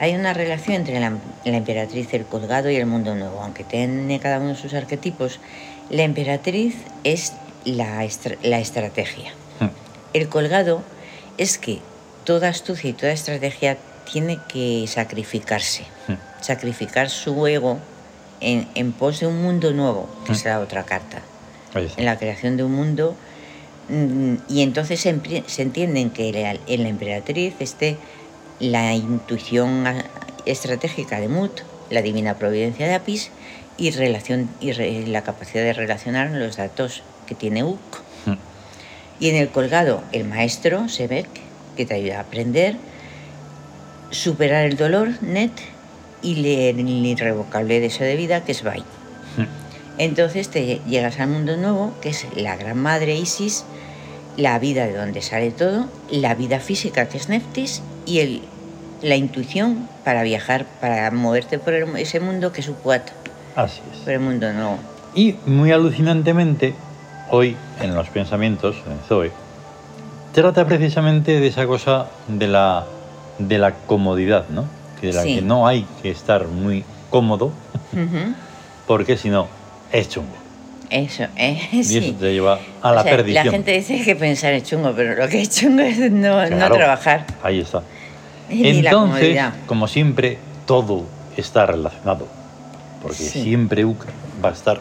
Hay 0.00 0.14
una 0.14 0.32
relación 0.32 0.76
entre 0.76 1.00
la, 1.00 1.12
la 1.44 1.56
emperatriz, 1.56 2.12
el 2.14 2.24
colgado 2.24 2.70
y 2.70 2.76
el 2.76 2.86
mundo 2.86 3.14
nuevo. 3.16 3.40
Aunque 3.42 3.64
tiene 3.64 4.20
cada 4.20 4.38
uno 4.38 4.54
sus 4.54 4.74
arquetipos, 4.74 5.40
la 5.90 6.02
emperatriz 6.04 6.76
es 7.02 7.32
la, 7.64 8.04
estra- 8.04 8.36
la 8.42 8.60
estrategia. 8.60 9.32
Mm, 9.58 9.66
El 10.12 10.28
colgado 10.28 10.82
es 11.36 11.58
que 11.58 11.80
toda 12.24 12.48
astucia 12.48 12.90
y 12.90 12.92
toda 12.92 13.10
estrategia 13.12 13.76
tiene 14.10 14.38
que 14.48 14.84
sacrificarse. 14.86 15.82
mm, 16.06 16.12
Sacrificar 16.42 17.10
su 17.10 17.44
ego 17.48 17.78
en, 18.40 18.68
en 18.76 18.92
pos 18.92 19.18
de 19.18 19.26
un 19.26 19.42
mundo 19.42 19.72
nuevo, 19.72 20.08
que 20.24 20.32
es 20.32 20.44
Mm. 20.44 20.48
la 20.48 20.60
otra 20.60 20.84
carta. 20.84 21.22
en 21.74 22.04
la 22.06 22.16
creación 22.18 22.56
de 22.56 22.62
un 22.64 22.72
mundo 22.72 23.14
y 24.48 24.62
entonces 24.62 25.00
se, 25.00 25.08
entienden 25.62 26.10
que 26.10 26.32
la- 26.32 26.58
en 26.66 26.82
la 26.82 26.88
emperatriz 26.88 27.54
esté 27.60 27.96
la 28.60 28.94
intuición 28.94 29.86
a- 29.86 30.04
estratégica 30.44 31.20
de 31.20 31.28
Mut, 31.28 31.60
la 31.90 32.02
divina 32.02 32.38
providencia 32.38 32.86
de 32.86 32.94
Apis 32.94 33.30
y, 33.78 33.90
relación, 33.90 34.50
y 34.60 34.72
re- 34.72 35.06
la 35.06 35.22
capacidad 35.22 35.62
de 35.64 35.72
relacionar 35.72 36.30
los 36.32 36.56
datos 36.56 37.02
que 37.26 37.34
tiene 37.34 37.64
Uk. 37.64 37.78
Mm, 38.26 38.32
Y 39.20 39.28
en 39.30 39.36
el 39.36 39.48
colgado, 39.48 40.02
el 40.12 40.24
maestro, 40.24 40.88
Sebek, 40.88 41.28
que 41.76 41.86
te 41.86 41.94
ayuda 41.94 42.18
a 42.18 42.20
aprender, 42.22 42.76
superar 44.10 44.64
el 44.66 44.76
dolor, 44.76 45.10
Net, 45.22 45.52
y 46.22 46.36
leer 46.36 46.78
el 46.78 46.88
irrevocable 47.06 47.80
deseo 47.80 48.06
de 48.06 48.16
vida, 48.16 48.44
que 48.44 48.52
es 48.52 48.62
Bai. 48.62 48.84
Entonces 49.98 50.48
te 50.48 50.80
llegas 50.86 51.18
al 51.20 51.28
mundo 51.28 51.56
nuevo, 51.56 51.92
que 52.00 52.10
es 52.10 52.26
la 52.36 52.56
gran 52.56 52.78
madre 52.80 53.16
Isis, 53.16 53.64
la 54.36 54.58
vida 54.58 54.86
de 54.86 54.94
donde 54.96 55.20
sale 55.22 55.50
todo, 55.50 55.86
la 56.10 56.34
vida 56.34 56.60
física, 56.60 57.08
que 57.08 57.18
es 57.18 57.28
Neftis, 57.28 57.82
y 58.06 58.20
el, 58.20 58.42
la 59.02 59.16
intuición 59.16 59.88
para 60.04 60.22
viajar, 60.22 60.66
para 60.80 61.10
moverte 61.10 61.58
por 61.58 61.74
el- 61.74 61.96
ese 61.96 62.20
mundo 62.20 62.52
que 62.52 62.60
es 62.60 62.68
Upuat, 62.68 63.02
Así 63.56 63.80
es. 63.92 63.98
por 64.00 64.12
el 64.12 64.20
mundo 64.20 64.52
nuevo. 64.52 64.78
Y 65.14 65.34
muy 65.46 65.72
alucinantemente, 65.72 66.74
hoy 67.30 67.56
en 67.80 67.94
los 67.96 68.08
pensamientos, 68.08 68.76
en 68.88 68.98
Zoe, 69.08 69.32
trata 70.32 70.64
precisamente 70.66 71.40
de 71.40 71.46
esa 71.48 71.66
cosa 71.66 72.06
de 72.28 72.46
la, 72.46 72.86
de 73.40 73.58
la 73.58 73.72
comodidad, 73.74 74.44
¿no? 74.48 74.64
Que 75.00 75.08
de 75.08 75.12
la 75.14 75.22
Sí. 75.22 75.34
que 75.36 75.42
no 75.42 75.66
hay 75.66 75.84
que 76.02 76.10
estar 76.12 76.46
muy 76.46 76.84
cómodo, 77.10 77.46
Ujú. 77.92 78.34
porque 78.86 79.16
si 79.16 79.28
no, 79.30 79.48
es 79.92 80.08
chungo. 80.08 80.34
Eso, 80.90 81.24
eh, 81.36 81.68
Y 81.72 81.80
eso 81.98 82.14
te 82.14 82.32
lleva 82.32 82.58
a 82.82 82.92
la 82.92 83.00
O 83.00 83.04
sea, 83.04 83.16
perdición. 83.16 83.44
La 83.46 83.50
gente 83.52 83.72
dice 83.72 84.02
que 84.02 84.16
pensar 84.16 84.52
es 84.54 84.62
chungo, 84.64 84.92
pero 84.96 85.14
lo 85.14 85.28
que 85.28 85.42
es 85.42 85.50
chungo 85.50 85.82
es 85.82 85.98
no, 86.10 86.42
no 86.42 86.56
Claro, 86.56 86.76
trabajar. 86.76 87.26
Ahí 87.42 87.60
está. 87.60 87.82
Entonces, 88.50 89.38
como 89.66 89.86
siempre, 89.88 90.38
todo 90.66 91.04
está 91.36 91.66
relacionado. 91.66 92.26
Porque 93.02 93.16
Sí. 93.18 93.42
siempre 93.42 93.84
UC 93.84 94.06
va 94.42 94.48
a 94.48 94.52
estar, 94.52 94.80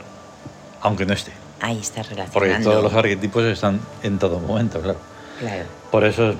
aunque 0.82 1.06
no 1.06 1.14
esté. 1.14 1.32
Ahí 1.60 1.80
está 1.80 2.02
Porque 2.04 2.16
relacionando. 2.16 2.70
todos 2.72 2.84
los 2.84 2.94
arquetipos 2.94 3.44
están 3.44 3.80
en 4.04 4.18
todo 4.20 4.40
momento, 4.40 4.80
claro. 4.80 5.00
Claro, 5.40 5.66
Por 5.92 6.04
eso 6.06 6.34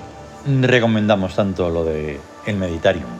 recomendamos 0.60 1.34
tanto 1.36 1.68
lo 1.70 1.84
de 1.84 2.18
el 2.46 2.56
meditarium. 2.56 3.10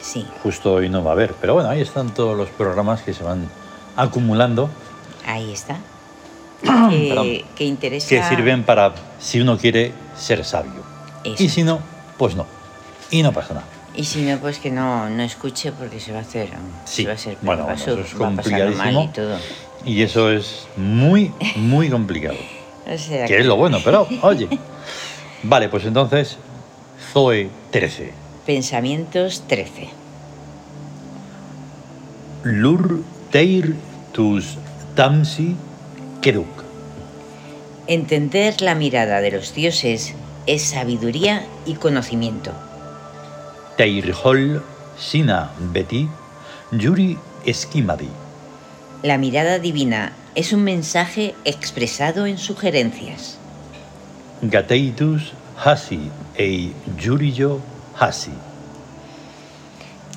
sí, 0.00 0.26
Justo 0.42 0.72
hoy 0.74 0.88
no 0.88 1.04
va 1.04 1.10
a 1.10 1.12
haber, 1.14 1.34
pero 1.40 1.54
bueno, 1.54 1.68
ahí 1.68 1.80
están 1.82 2.14
todos 2.14 2.36
los 2.36 2.48
programas 2.48 3.02
que 3.02 3.12
se 3.12 3.22
van 3.22 3.48
acumulando 3.96 4.70
ahí 5.26 5.52
está. 5.52 5.78
Que, 6.90 7.44
que 7.56 7.64
interesa. 7.64 8.08
que 8.08 8.22
sirven 8.24 8.64
para 8.64 8.94
si 9.18 9.40
uno 9.40 9.56
quiere 9.56 9.92
ser 10.16 10.44
sabio. 10.44 10.82
Eso. 11.24 11.42
Y 11.42 11.48
si 11.48 11.62
no, 11.62 11.80
pues 12.18 12.34
no. 12.34 12.46
Y 13.10 13.22
no 13.22 13.32
pasa 13.32 13.54
nada. 13.54 13.66
Y 13.94 14.04
si 14.04 14.22
no, 14.22 14.38
pues 14.38 14.58
que 14.58 14.70
no, 14.70 15.08
no 15.10 15.22
escuche 15.22 15.72
porque 15.72 16.00
se 16.00 16.12
va 16.12 16.18
a 16.18 16.22
hacer. 16.22 16.48
Sí, 16.84 17.02
Se 17.02 17.06
va 17.06 17.12
a 17.12 17.14
hacer 17.14 17.36
bueno, 17.42 17.66
va 17.66 17.74
eso 17.74 17.98
es 17.98 18.14
complicadísimo. 18.14 19.02
y 19.04 19.08
todo. 19.08 19.38
Y 19.84 20.02
eso 20.02 20.30
es 20.30 20.66
muy, 20.76 21.32
muy 21.56 21.88
complicado. 21.90 22.36
O 22.92 22.98
sea 22.98 23.26
Que 23.26 23.38
es 23.38 23.46
lo 23.46 23.54
bueno, 23.56 23.78
pero 23.84 24.08
oye. 24.22 24.48
Vale, 25.44 25.68
pues 25.68 25.84
entonces, 25.84 26.38
Zoe 27.12 27.48
13. 27.70 28.12
Pensamientos 28.44 29.44
13. 29.46 29.90
Lur 32.42 33.02
teir 33.30 33.76
tus 34.12 34.56
tamsi 34.94 35.56
keduk. 36.20 36.64
Entender 37.86 38.60
la 38.60 38.74
mirada 38.74 39.20
de 39.20 39.30
los 39.30 39.54
dioses 39.54 40.14
es 40.46 40.62
sabiduría 40.62 41.46
y 41.66 41.74
conocimiento. 41.74 42.52
Teirhol 43.76 44.62
sina 44.98 45.50
beti 45.58 46.08
yuri 46.72 47.18
esquimadi. 47.44 48.08
La 49.02 49.16
mirada 49.16 49.58
divina 49.58 50.12
es 50.34 50.52
un 50.52 50.62
mensaje 50.62 51.34
expresado 51.44 52.26
en 52.26 52.38
sugerencias. 52.38 53.38
Gateitus 54.42 55.32
hasi 55.56 56.10
ei 56.36 56.72
yuriyo 56.98 57.60
hasi. 57.98 58.32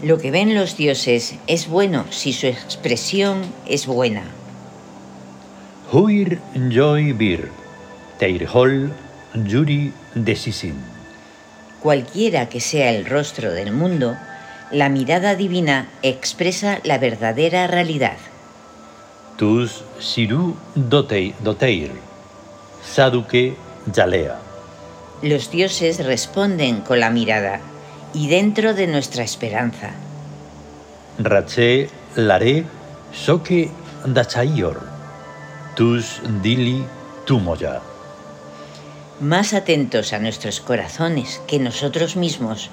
Lo 0.02 0.18
que 0.18 0.32
ven 0.32 0.54
los 0.54 0.76
dioses 0.76 1.36
es 1.48 1.68
bueno 1.68 2.06
si 2.10 2.34
su 2.34 2.48
expresión 2.48 3.42
es 3.66 3.88
buena. 3.88 4.24
Huir 5.94 6.40
joy 6.72 7.20
bir. 7.20 7.50
Teirhol 8.18 8.90
yuri 9.36 9.92
desisin. 10.16 10.74
Cualquiera 11.84 12.50
que 12.50 12.60
sea 12.62 12.90
el 12.90 13.06
rostro 13.06 13.52
del 13.52 13.72
mundo, 13.72 14.18
la 14.72 14.90
mirada 14.90 15.36
divina 15.36 15.90
expresa 16.02 16.80
la 16.84 16.98
verdadera 16.98 17.68
realidad. 17.68 18.18
Tus 19.38 19.84
siru 20.00 20.56
dotei, 20.74 21.36
doteir. 21.44 21.92
Saduke 22.84 23.56
yalea. 23.94 24.40
Los 25.22 25.52
dioses 25.52 26.04
responden 26.04 26.82
con 26.82 27.00
la 27.02 27.12
mirada 27.12 27.60
y 28.16 28.30
dentro 28.30 28.74
de 28.74 28.88
nuestra 28.88 29.24
esperanza. 29.24 29.92
Rache 31.20 31.88
lare 32.16 32.64
soke 33.14 33.70
dachaior. 34.08 34.93
Tus 35.76 36.22
dili 36.44 36.86
tumoya. 37.26 37.82
Más 39.20 39.56
atentos 39.56 40.14
a 40.14 40.20
nuestros 40.20 40.62
corazones 40.62 41.42
que 41.48 41.58
nosotros 41.58 42.16
mismos, 42.16 42.70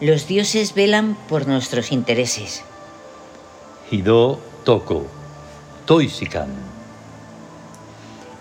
los 0.00 0.26
dioses 0.26 0.74
velan 0.74 1.14
por 1.28 1.46
nuestros 1.46 1.92
intereses. 1.92 2.62
Hido 3.90 4.40
Toko, 4.64 5.06
Toisikan. 5.84 6.48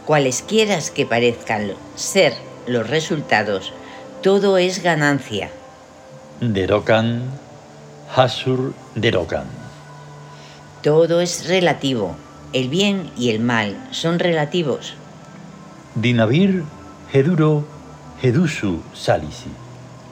Cualesquiera 0.06 0.80
que 0.96 1.06
parezcan 1.06 1.74
ser 1.96 2.34
los 2.66 2.90
resultados, 2.90 3.74
todo 4.24 4.58
es 4.58 4.84
ganancia. 4.84 5.52
Derokan, 6.40 7.24
Hasur 8.16 8.74
Derokan. 8.96 9.48
Todo 10.82 11.20
es 11.20 11.50
relativo. 11.50 12.16
El 12.54 12.70
bien 12.70 13.12
y 13.18 13.30
el 13.32 13.40
mal 13.42 13.78
son 13.92 14.20
relativos. 14.20 14.94
Dinavir 15.96 16.64
Heduro 17.12 17.66
Hedusu 18.22 18.82
Salisi. 18.94 19.50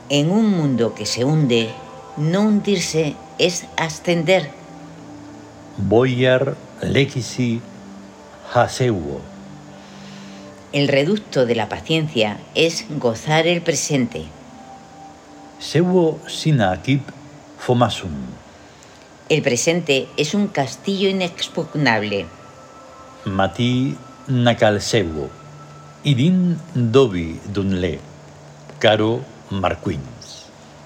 En 0.09 0.29
un 0.29 0.51
mundo 0.51 0.93
que 0.93 1.05
se 1.05 1.23
hunde, 1.23 1.69
no 2.17 2.41
hundirse 2.41 3.15
es 3.39 3.65
ascender. 3.77 4.51
Boyar 5.77 6.55
Lekisi 6.81 7.61
Haseuo. 8.53 9.21
El 10.73 10.89
reducto 10.89 11.45
de 11.45 11.55
la 11.55 11.69
paciencia 11.69 12.37
es 12.53 12.85
gozar 12.99 13.47
el 13.47 13.61
presente. 13.61 14.25
Seuo 15.59 16.19
Sinakip 16.27 17.01
Fomasum. 17.59 18.11
El 19.27 19.41
presente 19.41 20.07
es 20.17 20.35
un 20.35 20.47
castillo 20.47 21.09
inexpugnable. 21.09 22.27
Mati 23.25 23.97
Nakalseuo. 24.27 25.29
Idin 26.03 26.59
Dobi 26.75 27.39
Dunle. 27.51 27.99
Caro 28.77 29.21
Marquins. 29.49 30.45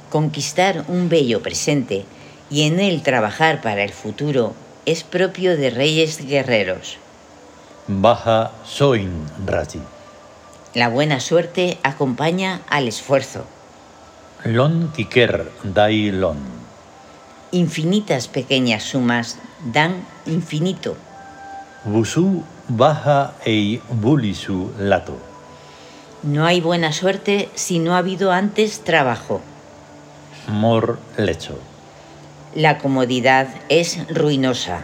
Conquistar 0.10 0.86
un 0.88 1.10
bello 1.10 1.41
presente 1.43 2.05
y 2.50 2.63
en 2.63 2.79
él 2.79 3.03
trabajar 3.03 3.60
para 3.60 3.84
el 3.84 3.91
futuro 3.91 4.53
es 4.86 5.03
propio 5.03 5.58
de 5.58 5.69
reyes 5.69 6.25
guerreros. 6.25 6.98
Baja 7.88 8.51
Soin 8.63 9.25
Raji. 9.46 9.81
La 10.75 10.88
buena 10.88 11.19
suerte 11.19 11.77
acompaña 11.84 12.62
al 12.69 12.88
esfuerzo. 12.88 13.43
Lon 14.46 14.93
Kiker 14.96 15.51
Dai 15.65 16.12
Lon. 16.12 16.59
Infinitas 17.51 18.27
pequeñas 18.27 18.84
sumas 18.84 19.39
dan 19.74 20.06
infinito. 20.25 20.96
Busu 21.86 22.44
Baja 22.68 23.34
Ei 23.46 23.82
Bulisu 23.89 24.72
Lato. 24.77 25.18
No 26.21 26.45
hay 26.45 26.62
buena 26.62 26.91
suerte 26.91 27.50
si 27.56 27.80
no 27.80 27.95
ha 27.95 28.00
habido 28.00 28.32
antes 28.32 28.84
trabajo. 28.84 29.41
Mor 30.47 31.00
Lecho. 31.17 31.58
La 32.56 32.78
comodidad 32.78 33.47
es 33.69 34.08
ruinosa. 34.10 34.82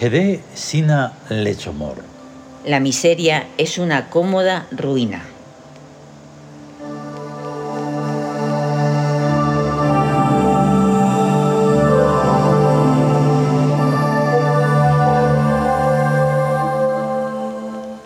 Hede 0.00 0.40
Sina 0.54 1.14
Lechomor. 1.28 2.04
La 2.64 2.80
miseria 2.80 3.46
es 3.58 3.78
una 3.78 4.10
cómoda 4.10 4.66
ruina. 4.70 5.22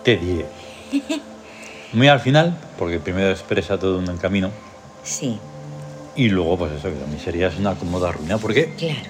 Te 0.03 0.17
diré. 0.17 0.45
Muy 1.93 2.07
al 2.07 2.19
final, 2.19 2.57
porque 2.77 2.99
primero 2.99 3.29
expresa 3.31 3.77
todo 3.79 3.99
un 3.99 4.17
camino 4.17 4.49
Sí, 5.03 5.37
y 6.15 6.29
luego, 6.29 6.57
pues 6.57 6.71
eso, 6.73 6.89
que 6.89 6.99
la 6.99 7.07
miseria 7.07 7.47
es 7.47 7.57
una 7.57 7.75
cómoda 7.75 8.11
ruina, 8.11 8.37
porque 8.37 8.73
claro. 8.77 9.09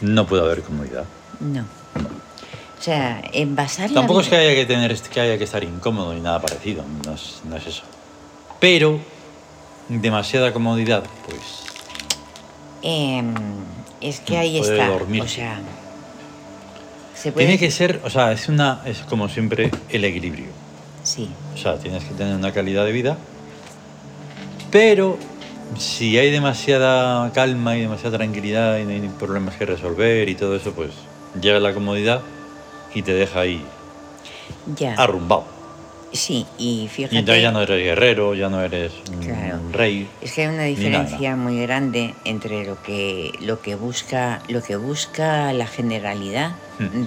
no 0.00 0.26
puede 0.26 0.42
haber 0.42 0.62
comodidad. 0.62 1.04
No. 1.40 1.60
O 1.60 2.82
sea, 2.82 3.20
en 3.32 3.54
basar 3.54 3.90
la 3.90 3.94
Tampoco 4.00 4.20
es 4.20 4.28
que 4.28 4.36
haya 4.36 4.54
que 4.54 4.64
tener 4.64 4.98
que 4.98 5.20
haya 5.20 5.36
que 5.36 5.44
estar 5.44 5.62
incómodo 5.62 6.14
ni 6.14 6.20
nada 6.20 6.40
parecido, 6.40 6.82
no 7.04 7.12
es, 7.14 7.40
no 7.44 7.56
es 7.56 7.66
eso. 7.66 7.82
Pero 8.58 8.98
demasiada 9.88 10.52
comodidad, 10.52 11.04
pues 11.26 11.64
Em, 12.82 13.34
es 14.00 14.20
que 14.20 14.38
ahí 14.38 14.58
Puede 14.58 14.72
está. 14.80 14.88
dormir. 14.88 15.22
O 15.22 15.28
sea, 15.28 15.60
se 17.20 17.32
puede. 17.32 17.46
tiene 17.46 17.58
que 17.58 17.70
ser, 17.70 18.00
o 18.04 18.10
sea, 18.10 18.32
es 18.32 18.48
una 18.48 18.80
es 18.86 18.98
como 19.00 19.28
siempre 19.28 19.70
el 19.90 20.04
equilibrio. 20.04 20.46
Sí, 21.02 21.28
O 21.54 21.56
sea, 21.56 21.76
tienes 21.78 22.04
que 22.04 22.14
tener 22.14 22.34
una 22.36 22.52
calidad 22.52 22.84
de 22.84 22.92
vida, 22.92 23.16
pero 24.70 25.18
si 25.78 26.18
hay 26.18 26.30
demasiada 26.30 27.30
calma 27.32 27.76
y 27.76 27.80
demasiada 27.82 28.16
tranquilidad 28.18 28.78
y 28.78 28.82
hay 28.90 29.10
problemas 29.18 29.54
que 29.56 29.66
resolver 29.66 30.28
y 30.28 30.34
todo 30.34 30.56
eso, 30.56 30.72
pues 30.72 30.90
llega 31.40 31.58
la 31.60 31.72
comodidad 31.72 32.20
y 32.94 33.02
te 33.02 33.12
deja 33.14 33.40
ahí 33.40 33.64
ya. 34.76 34.94
arrumbado. 34.94 35.44
Sí, 36.12 36.44
y 36.58 36.88
fíjate. 36.92 37.14
Y 37.14 37.18
entonces 37.18 37.42
ya 37.42 37.52
no 37.52 37.62
eres 37.62 37.84
guerrero, 37.84 38.34
ya 38.34 38.48
no 38.48 38.60
eres 38.62 38.92
un 39.12 39.20
Claro. 39.20 39.60
rey. 39.70 40.08
Es 40.20 40.32
que 40.32 40.42
hay 40.42 40.48
una 40.48 40.64
diferencia 40.64 41.36
muy 41.36 41.60
grande 41.62 42.14
entre 42.24 42.64
lo 42.66 42.82
que, 42.82 43.30
lo 43.40 43.60
que 43.62 43.76
busca, 43.76 44.40
lo 44.48 44.60
que 44.60 44.74
busca 44.74 45.52
la 45.52 45.68
generalidad. 45.68 46.52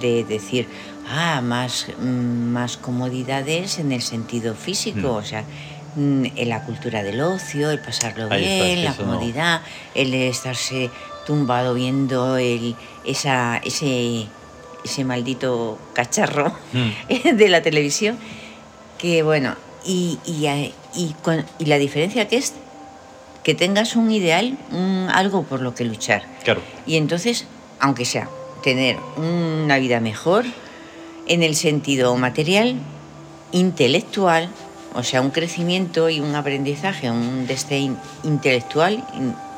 De 0.00 0.24
decir, 0.24 0.68
ah, 1.08 1.40
más, 1.42 1.86
mm, 1.98 2.04
más 2.52 2.76
comodidades 2.76 3.78
en 3.78 3.92
el 3.92 4.02
sentido 4.02 4.54
físico, 4.54 5.12
Hmm. 5.14 5.16
o 5.16 5.22
sea, 5.22 5.44
mm, 5.96 6.24
en 6.36 6.48
la 6.48 6.64
cultura 6.64 7.02
del 7.02 7.20
ocio, 7.20 7.70
el 7.70 7.78
pasarlo 7.80 8.28
Ahí 8.30 8.44
está, 8.44 8.54
es 8.56 8.64
bien, 8.64 8.76
que 8.78 8.84
la 8.84 8.90
no- 8.90 8.96
comodidad, 8.96 9.60
el 9.94 10.14
estarse 10.14 10.90
tumbado 11.26 11.74
viendo 11.74 12.36
el, 12.36 12.76
esa, 13.04 13.56
ese, 13.58 14.26
ese 14.84 15.04
maldito 15.04 15.78
cacharro 15.94 16.52
Mm. 16.72 17.08
de 17.36 17.48
la 17.48 17.62
televisión, 17.62 18.16
que 18.98 19.22
bueno, 19.22 19.54
y, 19.84 20.18
y, 20.24 20.46
y, 20.94 21.14
con- 21.22 21.44
y 21.58 21.64
la 21.66 21.78
diferencia 21.78 22.28
que 22.28 22.36
es 22.36 22.52
que 23.42 23.54
tengas 23.54 23.94
un 23.96 24.10
ideal, 24.10 24.56
un- 24.72 25.08
algo 25.12 25.42
por 25.42 25.60
lo 25.60 25.74
que 25.74 25.84
luchar. 25.84 26.22
Claro. 26.44 26.62
Y 26.86 26.96
entonces, 26.96 27.46
aunque 27.80 28.04
sea 28.06 28.28
tener 28.64 28.96
una 29.18 29.76
vida 29.78 30.00
mejor 30.00 30.44
en 31.26 31.42
el 31.42 31.54
sentido 31.54 32.16
material, 32.16 32.76
intelectual, 33.52 34.48
o 34.94 35.02
sea, 35.02 35.20
un 35.20 35.30
crecimiento 35.30 36.08
y 36.08 36.20
un 36.20 36.34
aprendizaje, 36.34 37.10
un 37.10 37.46
deste 37.46 37.78
in- 37.78 37.98
intelectual 38.24 39.04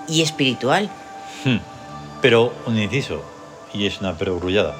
y 0.08 0.22
espiritual. 0.22 0.90
Hmm. 1.44 1.58
Pero 2.20 2.52
un 2.66 2.76
inciso, 2.78 3.22
y 3.72 3.86
es 3.86 4.00
una 4.00 4.14
perogrullada. 4.14 4.74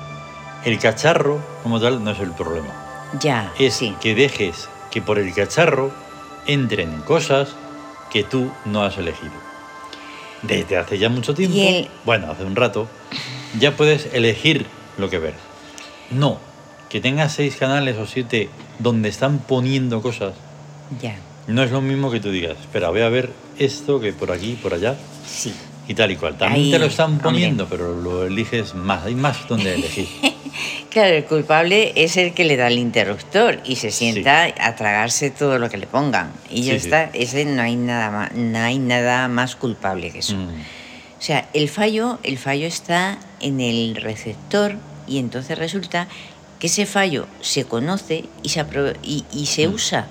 El 0.65 0.79
cacharro, 0.81 1.41
como 1.63 1.81
tal, 1.81 2.03
no 2.03 2.11
es 2.11 2.19
el 2.19 2.33
problema. 2.33 2.75
Ya, 3.21 3.53
Es 3.59 3.75
sí. 3.75 3.95
que 4.01 4.17
dejes 4.17 4.69
que 4.91 5.01
por 5.01 5.21
el 5.21 5.33
cacharro 5.33 5.93
entren 6.47 7.01
cosas 7.03 7.51
que 8.11 8.25
tú 8.25 8.51
no 8.65 8.83
has 8.83 8.99
elegido. 8.99 9.33
Desde 10.43 10.77
hace 10.79 10.99
ya 10.99 11.09
mucho 11.09 11.33
tiempo, 11.35 11.57
el- 11.59 11.89
bueno, 12.05 12.31
hace 12.33 12.45
un 12.45 12.57
rato, 12.57 12.89
ya 13.59 13.77
puedes 13.77 14.09
elegir 14.13 14.67
lo 14.99 15.09
que 15.11 15.19
ver. 15.19 15.35
No, 16.11 16.39
que 16.89 17.01
tengas 17.01 17.33
seis 17.33 17.57
canales 17.57 17.97
o 17.97 18.07
siete 18.07 18.49
donde 18.79 19.09
están 19.09 19.39
poniendo 19.39 20.01
cosas, 20.03 20.35
Ya, 21.03 21.17
no 21.49 21.63
es 21.63 21.71
lo 21.71 21.81
mismo 21.81 22.11
que 22.11 22.21
tú 22.21 22.31
digas, 22.31 22.57
espera, 22.61 22.91
voy 22.91 23.01
a 23.03 23.09
ver 23.09 23.31
esto 23.59 24.01
que 24.01 24.13
por 24.13 24.31
aquí, 24.33 24.59
por 24.63 24.75
allá, 24.75 24.97
sí. 25.27 25.53
y 25.89 25.95
tal 25.95 26.11
y 26.13 26.17
cual. 26.17 26.37
También 26.39 26.67
Ahí, 26.67 26.71
te 26.71 26.79
lo 26.79 26.87
están 26.87 27.11
hombre. 27.13 27.25
poniendo, 27.25 27.67
pero 27.69 27.95
lo 28.01 28.25
eliges 28.27 28.75
más, 28.75 29.05
hay 29.07 29.15
más 29.15 29.47
donde 29.49 29.75
elegir. 29.75 30.09
Claro, 30.91 31.15
el 31.15 31.25
culpable 31.27 31.93
es 31.97 32.17
el 32.17 32.33
que 32.33 32.45
le 32.47 32.57
da 32.57 32.69
el 32.69 32.79
interruptor 32.79 33.61
y 33.67 33.77
se 33.77 33.91
sienta 33.91 34.45
a 34.59 34.77
tragarse 34.77 35.31
todo 35.31 35.59
lo 35.59 35.69
que 35.69 35.77
le 35.77 35.87
pongan. 35.87 36.33
Y 36.49 36.63
ya 36.63 36.73
Sí, 36.73 36.81
sí. 36.81 36.87
está, 36.87 37.11
ese 37.13 37.45
no 37.45 37.61
hay 37.61 37.77
nada 37.77 38.11
más, 38.11 38.33
no 38.33 38.59
hay 38.59 38.79
nada 38.79 39.29
más 39.29 39.57
culpable 39.57 40.11
que 40.11 40.21
eso. 40.21 40.37
Mm, 40.37 40.49
O 40.49 41.23
sea, 41.23 41.51
el 41.53 41.69
fallo, 41.69 42.19
el 42.23 42.39
fallo 42.39 42.67
está 42.67 43.19
en 43.41 43.61
el 43.61 43.97
receptor 43.97 44.77
y 45.07 45.19
entonces 45.19 45.59
resulta 45.59 46.09
que 46.59 46.69
ese 46.69 46.87
fallo 46.87 47.27
se 47.41 47.65
conoce 47.65 48.25
y 48.43 48.49
se, 48.49 48.65
y, 49.03 49.25
y 49.33 49.47
se 49.47 49.69
Mm. 49.69 49.75
usa 49.75 50.07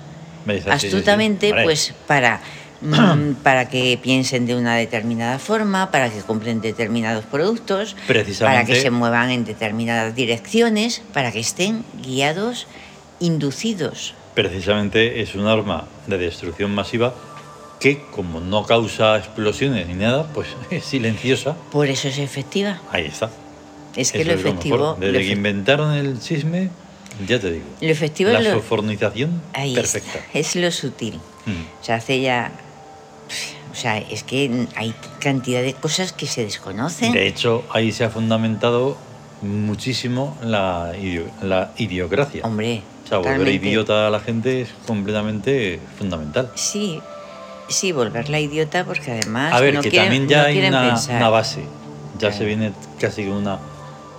astutamente 0.70 1.52
pues 1.64 1.92
para 2.06 2.40
mm, 2.80 3.42
para 3.42 3.68
que 3.68 3.98
piensen 4.00 4.46
de 4.46 4.54
una 4.54 4.76
determinada 4.76 5.38
forma, 5.38 5.90
para 5.90 6.10
que 6.10 6.20
compren 6.20 6.60
determinados 6.60 7.24
productos, 7.24 7.96
para 8.38 8.64
que 8.64 8.80
se 8.80 8.90
muevan 8.90 9.30
en 9.30 9.44
determinadas 9.44 10.14
direcciones, 10.14 11.02
para 11.12 11.32
que 11.32 11.40
estén 11.40 11.84
guiados, 12.02 12.66
inducidos. 13.18 14.14
precisamente 14.34 15.22
es 15.22 15.34
un 15.34 15.46
arma 15.46 15.88
de 16.06 16.18
destrucción 16.18 16.74
masiva 16.74 17.14
que 17.94 18.02
como 18.10 18.40
no 18.40 18.64
causa 18.64 19.16
explosiones 19.18 19.86
ni 19.86 19.94
nada, 19.94 20.26
pues 20.34 20.48
es 20.70 20.84
silenciosa. 20.84 21.56
Por 21.70 21.86
eso 21.88 22.08
es 22.08 22.18
efectiva. 22.18 22.80
Ahí 22.90 23.04
está. 23.06 23.30
Es 23.94 24.12
que 24.12 24.22
Eso 24.22 24.28
lo 24.30 24.34
es 24.36 24.42
lo 24.42 24.48
efectivo, 24.50 24.76
mejor. 24.78 24.98
Desde 24.98 25.12
lo 25.12 25.18
que 25.20 25.32
inventaron 25.32 25.94
el 25.94 26.20
chisme, 26.20 26.68
ya 27.26 27.38
te 27.40 27.50
digo. 27.52 27.64
lo 27.80 27.88
efectivo 27.88 28.30
La 28.30 28.40
es 28.40 28.44
lo, 28.46 28.52
sofornización 28.54 29.40
ahí 29.54 29.74
perfecta. 29.74 30.18
está, 30.18 30.38
es 30.38 30.56
lo 30.56 30.70
sutil. 30.70 31.14
Mm. 31.46 31.62
Se 31.82 31.92
hace 31.92 32.20
ya. 32.20 32.52
O 33.72 33.74
sea, 33.74 33.98
es 33.98 34.22
que 34.22 34.66
hay 34.76 34.94
cantidad 35.20 35.62
de 35.62 35.74
cosas 35.74 36.12
que 36.12 36.26
se 36.26 36.44
desconocen. 36.44 37.12
De 37.12 37.26
hecho, 37.26 37.64
ahí 37.72 37.92
se 37.92 38.04
ha 38.04 38.10
fundamentado 38.10 38.96
muchísimo 39.42 40.36
la, 40.42 40.92
idio- 41.00 41.30
la 41.42 41.72
idiocracia. 41.76 42.42
Hombre, 42.44 42.82
O 43.04 43.08
sea, 43.08 43.18
volver 43.18 43.48
idiota 43.48 44.06
a 44.06 44.10
la 44.10 44.20
gente 44.20 44.62
es 44.62 44.68
completamente 44.86 45.78
fundamental. 45.98 46.50
Sí, 46.54 47.00
sí, 47.68 47.92
volverla 47.92 48.40
idiota 48.40 48.84
porque 48.84 49.10
además 49.12 49.52
A 49.52 49.60
ver, 49.60 49.74
no 49.74 49.80
que 49.82 49.90
quieren, 49.90 50.08
también 50.10 50.28
ya 50.28 50.42
no 50.42 50.46
hay 50.48 50.58
una, 50.68 51.00
una 51.16 51.28
base. 51.28 51.62
Ya 52.14 52.18
Claro. 52.28 52.36
se 52.36 52.44
viene 52.44 52.72
casi 52.98 53.24
con 53.24 53.34
una, 53.34 53.58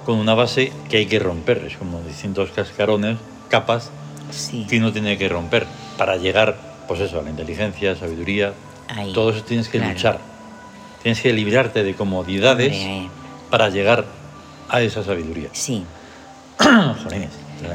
con 0.05 0.17
una 0.19 0.33
base 0.35 0.71
que 0.89 0.97
hay 0.97 1.05
que 1.07 1.19
romper. 1.19 1.63
Es 1.65 1.77
como 1.77 1.99
distintos 2.01 2.51
cascarones, 2.51 3.17
capas 3.49 3.89
Sí, 4.29 4.65
que 4.69 4.77
uno 4.77 4.91
tiene 4.91 5.17
que 5.17 5.29
romper 5.29 5.65
para 5.97 6.17
llegar, 6.17 6.57
pues 6.87 6.99
eso, 6.99 7.19
a 7.19 7.23
la 7.23 7.29
inteligencia, 7.29 7.95
sabiduría. 7.95 8.53
ahí. 8.89 9.13
Todo 9.13 9.31
eso 9.31 9.41
tienes 9.43 9.69
que 9.69 9.77
claro. 9.79 9.93
luchar. 9.93 10.19
Tienes 11.01 11.21
que 11.21 11.31
librarte 11.31 11.83
de 11.83 11.95
comodidades 11.95 12.73
Hombre, 12.75 13.09
para 13.49 13.69
llegar 13.69 14.05
a 14.69 14.81
esa 14.81 15.03
sabiduría. 15.03 15.47
Sí, 15.53 15.85
Jolines. 16.59 17.29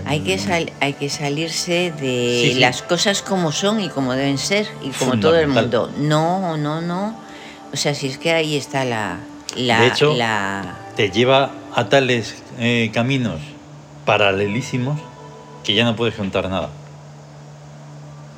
Hay 0.05 0.21
que, 0.21 0.39
sal- 0.39 0.73
hay 0.81 0.93
que 0.95 1.09
salirse 1.11 1.93
de 1.93 2.41
Sí, 2.45 2.53
sí. 2.55 2.61
las 2.61 2.83
cosas 2.83 3.23
como 3.23 3.53
son 3.53 3.81
y 3.81 3.89
como 3.89 4.13
deben 4.13 4.39
ser 4.39 4.67
y 4.83 4.91
como 4.91 5.19
todo 5.19 5.37
el 5.39 5.49
mundo. 5.49 5.91
No, 5.99 6.57
no, 6.57 6.81
no. 6.81 7.17
O 7.73 7.77
sea, 7.77 7.95
si 7.95 8.07
es 8.09 8.19
que 8.19 8.33
ahí 8.33 8.57
está 8.57 8.85
la... 8.85 9.19
la 9.57 9.81
De 9.81 9.87
hecho- 9.89 10.15
la- 10.15 10.79
Te 10.97 11.11
lleva 11.11 11.51
a 11.75 11.89
tales 11.89 12.43
eh, 12.59 12.91
caminos 12.93 13.41
paralelísimos 14.05 15.01
que 15.65 15.75
ya 15.75 15.85
no 15.85 15.97
puedes 15.97 16.15
contar 16.15 16.49
nada. 16.51 16.69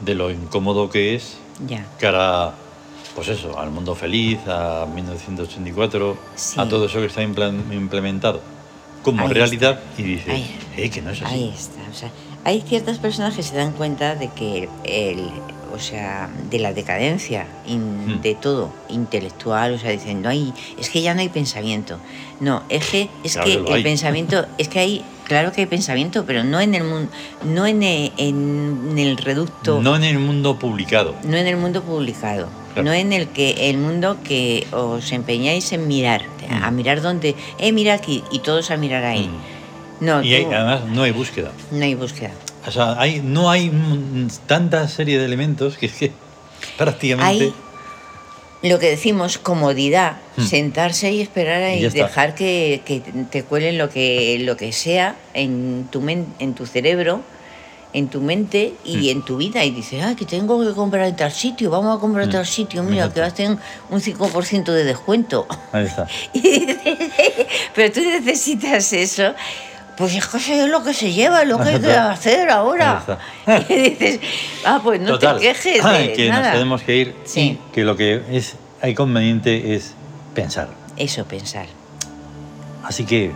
De 0.05 0.15
lo 0.15 0.31
incómodo 0.31 0.91
que 0.91 1.15
es 1.15 1.37
ya, 1.67 1.87
cara, 1.99 2.53
pues 3.15 3.29
eso, 3.29 3.59
al 3.59 3.71
mundo 3.71 3.95
feliz, 3.95 4.39
a 4.47 4.87
1984, 4.93 6.17
Sí. 6.35 6.61
a 6.61 6.69
todo 6.69 6.87
eso 6.87 6.99
que 7.01 7.07
está 7.07 7.23
implementado 7.23 8.41
como 9.05 9.27
Ahí 9.29 9.33
realidad 9.35 9.79
y 9.97 10.03
dices, 10.03 10.29
Ahí. 10.35 10.57
eh, 10.77 10.91
que 10.91 11.01
no 11.03 11.11
es 11.11 11.23
así. 11.23 11.33
Ahí 11.33 11.53
está. 11.57 11.81
O 11.91 11.95
sea, 11.95 12.11
hay 12.45 12.61
ciertas 12.63 12.99
personas 12.99 13.37
que 13.37 13.43
se 13.45 13.55
dan 13.57 13.71
cuenta 13.73 14.17
de 14.17 14.29
que 14.31 14.69
el, 14.85 15.31
o 15.73 15.79
sea, 15.79 16.29
de 16.51 16.59
la 16.59 16.73
decadencia 16.73 17.47
in- 17.67 18.17
Hmm. 18.17 18.21
de 18.23 18.35
todo 18.35 18.73
intelectual, 18.89 19.75
o 19.75 19.79
sea, 19.79 19.91
dicen, 19.91 20.21
no 20.23 20.29
hay, 20.29 20.53
es 20.79 20.91
que 20.91 21.01
ya 21.03 21.15
no 21.15 21.21
hay 21.21 21.29
pensamiento. 21.29 21.99
No, 22.41 22.63
es 22.69 22.87
que 22.89 23.09
es 23.23 23.35
Claro 23.35 23.47
que 23.49 23.55
el 23.55 23.73
hay. 23.73 23.83
pensamiento, 23.83 24.45
es 24.59 24.69
que 24.69 24.79
hay, 24.81 25.05
claro 25.25 25.53
que 25.53 25.63
hay 25.63 25.67
pensamiento, 25.67 26.25
pero 26.27 26.45
no 26.45 26.61
en 26.61 26.75
el 26.75 26.85
mundo, 26.85 27.11
no 27.45 27.67
en 27.67 27.83
el, 27.83 28.13
en 28.19 28.95
el 28.99 29.17
reducto, 29.17 29.81
No 29.81 29.95
en 29.97 30.05
el 30.05 30.19
mundo 30.19 30.59
publicado. 30.59 31.15
no 31.25 31.37
en 31.37 31.47
el 31.47 31.57
mundo 31.57 31.83
publicado, 31.83 32.49
Claro. 32.75 32.89
no 32.89 32.93
en 32.93 33.13
el 33.13 33.29
que 33.29 33.71
el 33.71 33.79
mundo 33.79 34.19
que 34.25 34.67
os 34.73 35.11
empeñáis 35.13 35.73
en 35.73 35.87
mirar, 35.89 36.23
a 36.51 36.71
Mm. 36.71 36.75
mirar 36.77 37.01
donde, 37.03 37.35
eh, 37.59 37.73
mira 37.73 37.95
aquí 37.95 38.23
y 38.31 38.41
todos 38.41 38.71
a 38.71 38.77
mirar 38.77 39.05
ahí. 39.05 39.29
Mm. 40.01 40.05
No, 40.05 40.23
Y 40.23 40.35
hay- 40.35 40.45
tú- 40.45 40.53
además 40.53 40.85
no 40.87 41.03
hay 41.05 41.13
búsqueda. 41.13 41.53
no 41.71 41.85
hay 41.85 41.95
búsqueda. 41.95 42.33
O 42.67 42.71
sea, 42.71 42.99
hay, 43.01 43.21
no 43.23 43.49
hay 43.51 43.71
mm, 43.71 44.29
tanta 44.47 44.87
serie 44.89 45.19
de 45.19 45.25
elementos 45.25 45.77
que 45.79 45.87
es 45.87 45.93
que 45.95 46.13
prácticamente... 46.77 47.45
Hay 47.45 47.55
lo 48.71 48.79
que 48.79 48.89
decimos, 48.89 49.37
comodidad, 49.37 50.17
Hmm. 50.39 50.43
sentarse 50.47 51.13
y 51.13 51.21
esperar 51.21 51.77
Y 51.77 51.87
dejar 51.91 52.35
que, 52.35 52.81
que 52.87 53.03
te 53.31 53.45
cuelen 53.45 53.77
lo 53.77 53.91
que, 53.91 54.39
lo 54.41 54.57
que 54.57 54.73
sea 54.73 55.17
en 55.35 55.87
tu, 55.93 56.01
men- 56.01 56.27
en 56.39 56.55
tu 56.55 56.65
cerebro, 56.65 57.21
en 57.95 58.09
tu 58.09 58.21
mente 58.21 58.75
y 58.85 58.97
Hmm. 58.97 59.17
en 59.17 59.23
tu 59.23 59.37
vida. 59.39 59.65
Y 59.65 59.71
dices, 59.71 60.03
ah, 60.05 60.15
que 60.15 60.25
tengo 60.27 60.61
que 60.63 60.73
comprar 60.75 61.07
en 61.07 61.17
tal 61.17 61.33
sitio, 61.33 61.71
vamos 61.71 61.97
a 61.97 62.01
comprar 62.01 62.25
en 62.25 62.29
Hmm. 62.31 62.33
tal 62.33 62.47
sitio, 62.47 62.83
mira, 62.83 63.11
que 63.13 63.23
hacen 63.23 63.59
un 63.89 64.01
5% 64.01 64.73
de 64.73 64.85
descuento. 64.85 65.47
Ahí 65.73 65.87
está. 65.87 66.07
Y 66.35 66.41
dices, 66.41 66.79
Pero 67.75 67.93
tú 67.93 68.01
necesitas 68.01 68.93
eso. 68.93 69.33
Pues 69.97 70.13
es 70.17 70.27
que 70.27 70.65
es 70.65 70.69
lo 70.69 70.83
que 70.83 70.93
se 70.93 71.13
lleva, 71.13 71.43
es 71.43 71.49
lo 71.49 71.57
que 71.61 71.69
hay 71.69 71.81
que 71.81 71.93
hacer 71.93 72.51
ahora. 72.51 73.05
Y 73.69 73.75
dices, 73.91 74.21
ah, 74.65 74.81
pues 74.83 75.01
no 75.01 75.13
Total. 75.13 75.37
te 75.39 75.43
quejes 75.43 75.85
Ay, 75.85 76.09
de 76.09 76.13
que 76.15 76.29
nada. 76.29 76.43
nos 76.43 76.53
tenemos 76.53 76.83
que 76.83 76.97
ir 76.97 77.15
Sí. 77.25 77.41
y 77.41 77.73
que 77.73 77.85
lo 77.85 77.95
que 77.97 78.21
es 78.33 78.57
hay 78.83 78.93
conveniente 78.95 79.75
es 79.77 79.95
pensar. 80.35 80.69
Eso, 80.97 81.25
pensar. 81.27 81.67
Así 82.83 83.05
que 83.07 83.31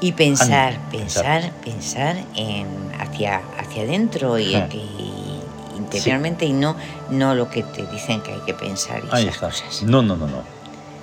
Y 0.00 0.12
pensar, 0.12 0.78
pensar, 0.90 1.50
pensar 1.64 2.16
en 2.34 2.66
hacia, 2.98 3.40
hacia 3.58 3.82
adentro 3.82 4.38
y, 4.38 4.54
Ah. 4.54 4.66
y 4.72 5.40
interiormente 5.76 6.44
y 6.46 6.52
no, 6.52 6.76
no 7.10 7.34
lo 7.34 7.50
que 7.50 7.62
te 7.62 7.86
dicen 7.86 8.20
que 8.22 8.32
hay 8.32 8.40
que 8.40 8.54
pensar 8.54 8.98
y 9.04 9.08
ahí 9.14 9.22
esas 9.24 9.34
está. 9.34 9.46
cosas. 9.48 9.82
No, 9.82 10.02
no, 10.02 10.16
no, 10.16 10.26
no. 10.26 10.42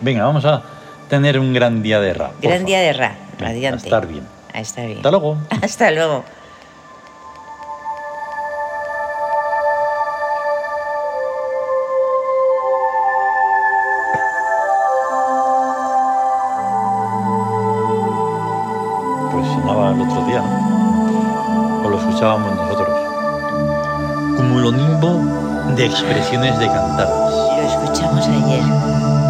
Venga, 0.01 0.23
vamos 0.25 0.45
a 0.45 0.63
tener 1.10 1.39
un 1.39 1.53
gran 1.53 1.83
día 1.83 1.99
de 1.99 2.13
rap. 2.13 2.31
por 2.33 2.41
Gran 2.49 2.65
día 2.65 2.79
de 2.79 2.93
Ra, 2.93 3.15
radiante. 3.39 3.83
A 3.83 3.86
estar 3.86 4.07
bien. 4.07 4.23
A 4.53 4.60
estar 4.62 4.86
bien. 4.86 4.97
Hasta 4.97 5.12
luego. 5.12 5.38
Hasta 5.62 5.91
luego. 5.91 6.23
Lo 22.19 22.38
escuchábamos 22.38 22.56
nosotros. 22.56 22.89
Cumulonimbo 24.38 25.75
de 25.75 25.86
expresiones 25.86 26.58
decantadas. 26.58 27.32
Lo 27.32 27.62
escuchamos 27.62 28.27
ayer. 28.27 29.26